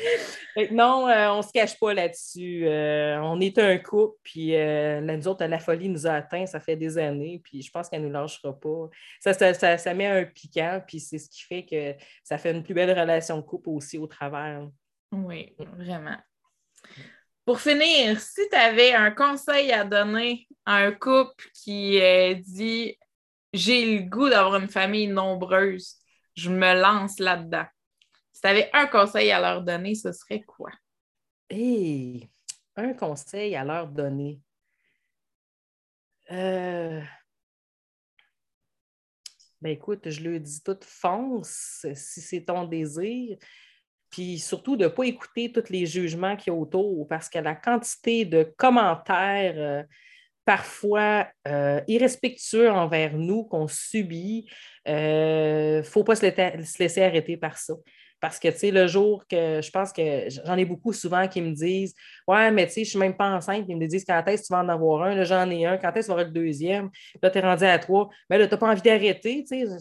[0.70, 2.66] non, euh, on ne se cache pas là-dessus.
[2.66, 6.60] Euh, on est un couple, puis euh, nous autres, la folie nous a atteint, ça
[6.60, 8.88] fait des années, puis je pense qu'elle ne nous lâchera pas.
[9.20, 9.34] Ça,
[9.78, 11.94] ça, met un piquant, puis c'est ce qui fait que
[12.24, 14.66] ça fait une plus belle relation de couple aussi au travers.
[15.12, 16.16] Oui, vraiment.
[17.44, 22.96] Pour finir, si tu avais un conseil à donner à un couple qui euh, dit
[23.52, 25.96] j'ai le goût d'avoir une famille nombreuse,
[26.36, 27.66] je me lance là-dedans.
[28.40, 30.70] Si tu avais un conseil à leur donner, ce serait quoi?
[31.50, 32.26] Hey,
[32.74, 34.40] un conseil à leur donner.
[36.32, 37.02] Euh...
[39.60, 43.36] Ben écoute, je le dis toute fonce si c'est ton désir.
[44.08, 47.40] Puis surtout de ne pas écouter tous les jugements qu'il y a autour parce que
[47.40, 49.82] la quantité de commentaires euh,
[50.46, 54.48] parfois euh, irrespectueux envers nous qu'on subit,
[54.86, 57.74] il ne faut pas se laisser arrêter par ça.
[58.20, 61.40] Parce que, tu sais, le jour que je pense que j'en ai beaucoup souvent qui
[61.40, 61.94] me disent
[62.28, 63.64] Ouais, mais tu sais, je suis même pas enceinte.
[63.68, 65.14] Ils me disent Quand est-ce que tu vas en avoir un?
[65.14, 65.78] Là, j'en ai un.
[65.78, 66.90] Quand est-ce que tu vas avoir le deuxième?
[67.22, 68.10] Là, tu es rendu à trois.
[68.28, 69.76] Mais là, tu n'as pas envie d'arrêter, tu sais,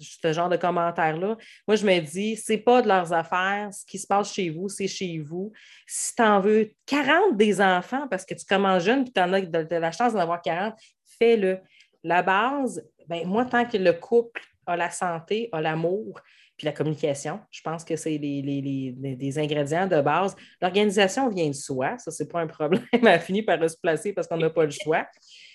[0.00, 1.36] ce genre de commentaires-là.
[1.68, 3.68] Moi, je me dis C'est pas de leurs affaires.
[3.72, 5.52] Ce qui se passe chez vous, c'est chez vous.
[5.86, 9.32] Si tu en veux 40 des enfants parce que tu commences jeune et tu en
[9.34, 9.40] as
[9.78, 10.74] la chance d'en avoir 40,
[11.18, 11.60] fais-le.
[12.04, 16.20] La base, ben, moi, tant que le couple a la santé, a l'amour,
[16.64, 17.40] la communication.
[17.50, 20.34] Je pense que c'est les, ingrédients de base.
[20.60, 22.82] L'organisation vient de soi, ça, c'est pas un problème.
[22.92, 25.06] Elle finit par se placer parce qu'on n'a pas le choix.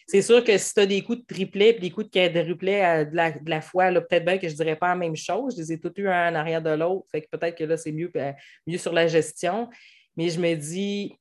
[0.10, 3.06] C'est sûr que si tu as des coups de triplet et des coups de quadruplet
[3.06, 5.56] de la, la fois, peut-être bien que je ne dirais pas la même chose.
[5.56, 7.06] Je les ai tous eu un en arrière de l'autre.
[7.12, 8.32] Fait que peut-être que là, c'est mieux, euh,
[8.66, 9.70] mieux sur la gestion.
[10.16, 11.14] Mais je me dis,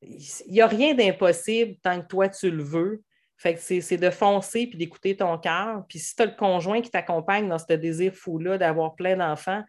[0.00, 3.02] il n'y a rien d'impossible tant que toi, tu le veux.
[3.42, 5.84] Fait que c'est de foncer puis d'écouter ton cœur.
[5.88, 9.64] Puis si tu as le conjoint qui t'accompagne dans ce désir fou-là d'avoir plein d'enfants,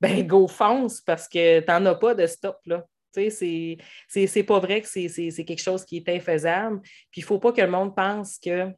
[0.00, 2.60] ben go fonce parce que tu n'en as pas de stop.
[2.66, 2.86] là.
[3.12, 6.80] C'est pas vrai que c'est quelque chose qui est infaisable.
[7.10, 8.68] Puis il ne faut pas que le monde pense que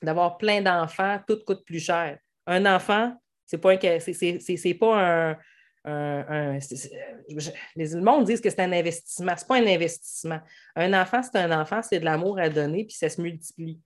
[0.00, 2.18] d'avoir plein d'enfants, tout coûte plus cher.
[2.46, 3.14] Un enfant,
[3.44, 5.36] c'est pas, c'est pas un,
[5.84, 6.58] un,
[7.76, 9.36] le monde dit que c'est un investissement.
[9.36, 10.40] Ce n'est pas un investissement.
[10.76, 13.80] Un enfant, c'est un enfant, c'est de l'amour à donner, puis ça se multiplie.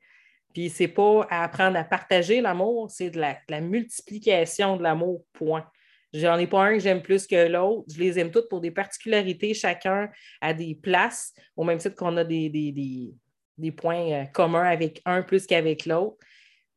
[0.52, 5.66] Puis c'est pas à apprendre à partager l'amour, c'est de la, multiplication de l'amour, point.
[6.12, 7.84] J'en ai pas un que j'aime plus que l'autre.
[7.92, 10.08] Je les aime toutes pour des particularités, chacun
[10.40, 12.48] à des places, au même titre qu'on a des,
[13.58, 16.16] des points euh, communs avec un plus qu'avec l'autre.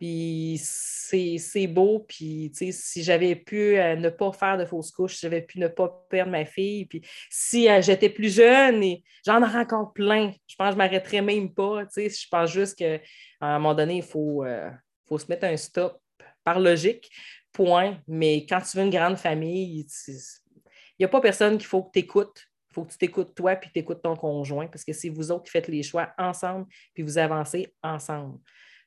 [0.02, 2.00] Puis c'est beau.
[2.08, 5.68] Puis, si j'avais pu euh, ne pas faire de fausses couches, si j'avais pu ne
[5.68, 10.34] pas perdre ma fille, puis si euh, j'étais plus jeune, et j'en aurais encore plein.
[10.48, 11.84] Je pense que je m'arrêterais même pas.
[11.96, 13.00] Je pense juste qu'à
[13.42, 14.72] un moment donné, il faut, euh,
[15.08, 16.02] faut se mettre un stop
[16.44, 17.08] par logique,
[17.54, 18.00] point.
[18.08, 20.16] Mais quand tu veux une grande famille, il
[21.00, 22.48] n'y a pas personne qu'il faut que tu écoutes.
[22.72, 25.30] Il faut que tu t'écoutes toi puis tu écoutes ton conjoint parce que c'est vous
[25.30, 28.40] autres qui faites les choix ensemble puis vous avancez ensemble.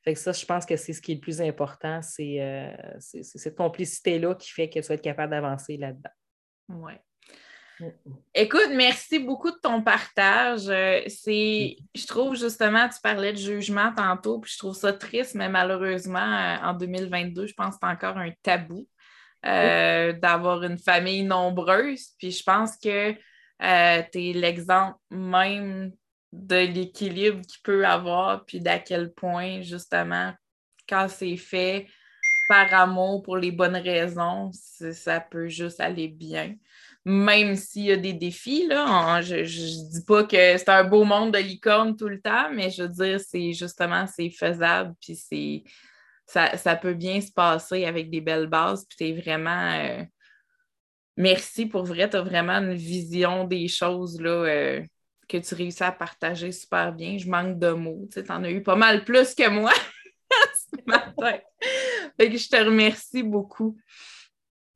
[0.04, 3.56] Fait ça, je pense que c'est ce qui est le plus important, c'est euh, cette
[3.56, 6.10] complicité-là qui fait que tu vas être capable d'avancer là-dedans.
[6.68, 6.92] Oui.
[7.80, 7.88] Mm.
[8.34, 10.68] Écoute, merci beaucoup de ton partage.
[10.68, 15.34] Euh, c'est, je trouve justement, tu parlais de jugement tantôt, puis je trouve ça triste,
[15.34, 18.86] mais malheureusement, euh, en 2022, je pense que c'est encore un tabou
[19.42, 22.10] d'avoir une famille nombreuse.
[22.18, 23.18] Puis je pense que tu
[23.58, 25.92] es l'exemple même
[26.34, 30.32] de l'équilibre qu'il peut avoir, puis d'à quel point, justement,
[30.88, 31.86] quand c'est fait
[32.48, 36.56] par amour pour les bonnes raisons, ça peut juste aller bien.
[37.04, 41.04] Même s'il y a des défis, là, je ne dis pas que c'est un beau
[41.04, 45.14] monde de licorne tout le temps, mais je veux dire, c'est justement, c'est faisable, puis
[45.14, 45.62] c'est
[46.26, 49.72] ça, peut bien se passer avec des belles bases, puis tu es vraiment...
[49.72, 50.02] Euh,
[51.16, 54.82] merci pour vrai, tu as vraiment une vision des choses là, euh,
[55.28, 57.18] que tu réussis à partager super bien.
[57.18, 58.08] Je manque de mots.
[58.12, 59.72] Tu en as eu pas mal plus que moi
[60.54, 61.38] ce matin.
[62.18, 63.76] je te remercie beaucoup.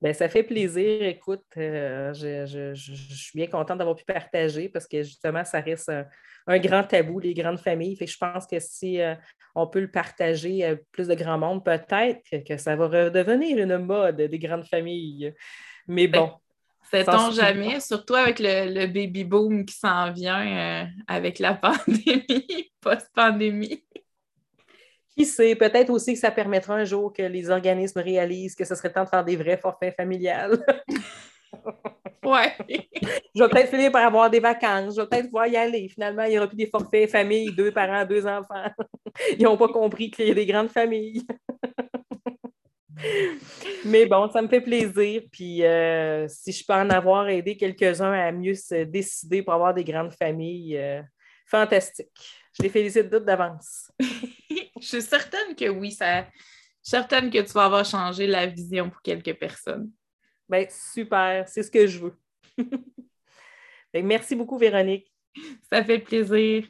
[0.00, 1.02] Bien, ça fait plaisir.
[1.02, 5.90] Écoute, euh, je, suis bien contente d'avoir pu partager parce que justement, ça reste
[6.46, 7.96] un, grand tabou, les grandes familles.
[7.96, 9.16] Fait je pense que si euh,
[9.56, 13.78] on peut le partager à plus de grand monde, peut-être que ça va redevenir une
[13.78, 15.34] mode des grandes familles.
[15.88, 16.32] Mais ben, bon.
[16.90, 23.84] Sait-on jamais, surtout avec le, baby boom qui s'en vient euh, avec la pandémie, post-pandémie.
[25.16, 28.74] Qui sait, peut-être aussi que ça permettra un jour que les organismes réalisent que ce
[28.74, 30.64] serait temps de faire des vrais forfaits familiales.
[32.24, 32.54] ouais.
[33.34, 34.94] je vais peut-être finir par avoir des vacances.
[34.94, 35.88] Je vais peut-être pouvoir y aller.
[35.88, 38.70] Finalement, il n'y aura plus des forfaits famille, deux parents, deux enfants.
[39.36, 41.26] Ils n'ont pas compris qu'il y a des grandes familles.
[43.84, 45.22] Mais bon, ça me fait plaisir.
[45.30, 49.74] Puis euh, si je peux en avoir aidé quelques-uns à mieux se décider pour avoir
[49.74, 51.02] des grandes familles, euh,
[51.46, 52.08] fantastique.
[52.56, 53.90] Je les félicite toutes d'avance.
[54.00, 56.26] je suis certaine que oui, ça.
[56.82, 59.90] certaine que tu vas avoir changé la vision pour quelques personnes.
[60.48, 62.18] Bien, super, c'est ce que je veux.
[63.94, 65.12] merci beaucoup, Véronique.
[65.70, 66.66] Ça fait plaisir.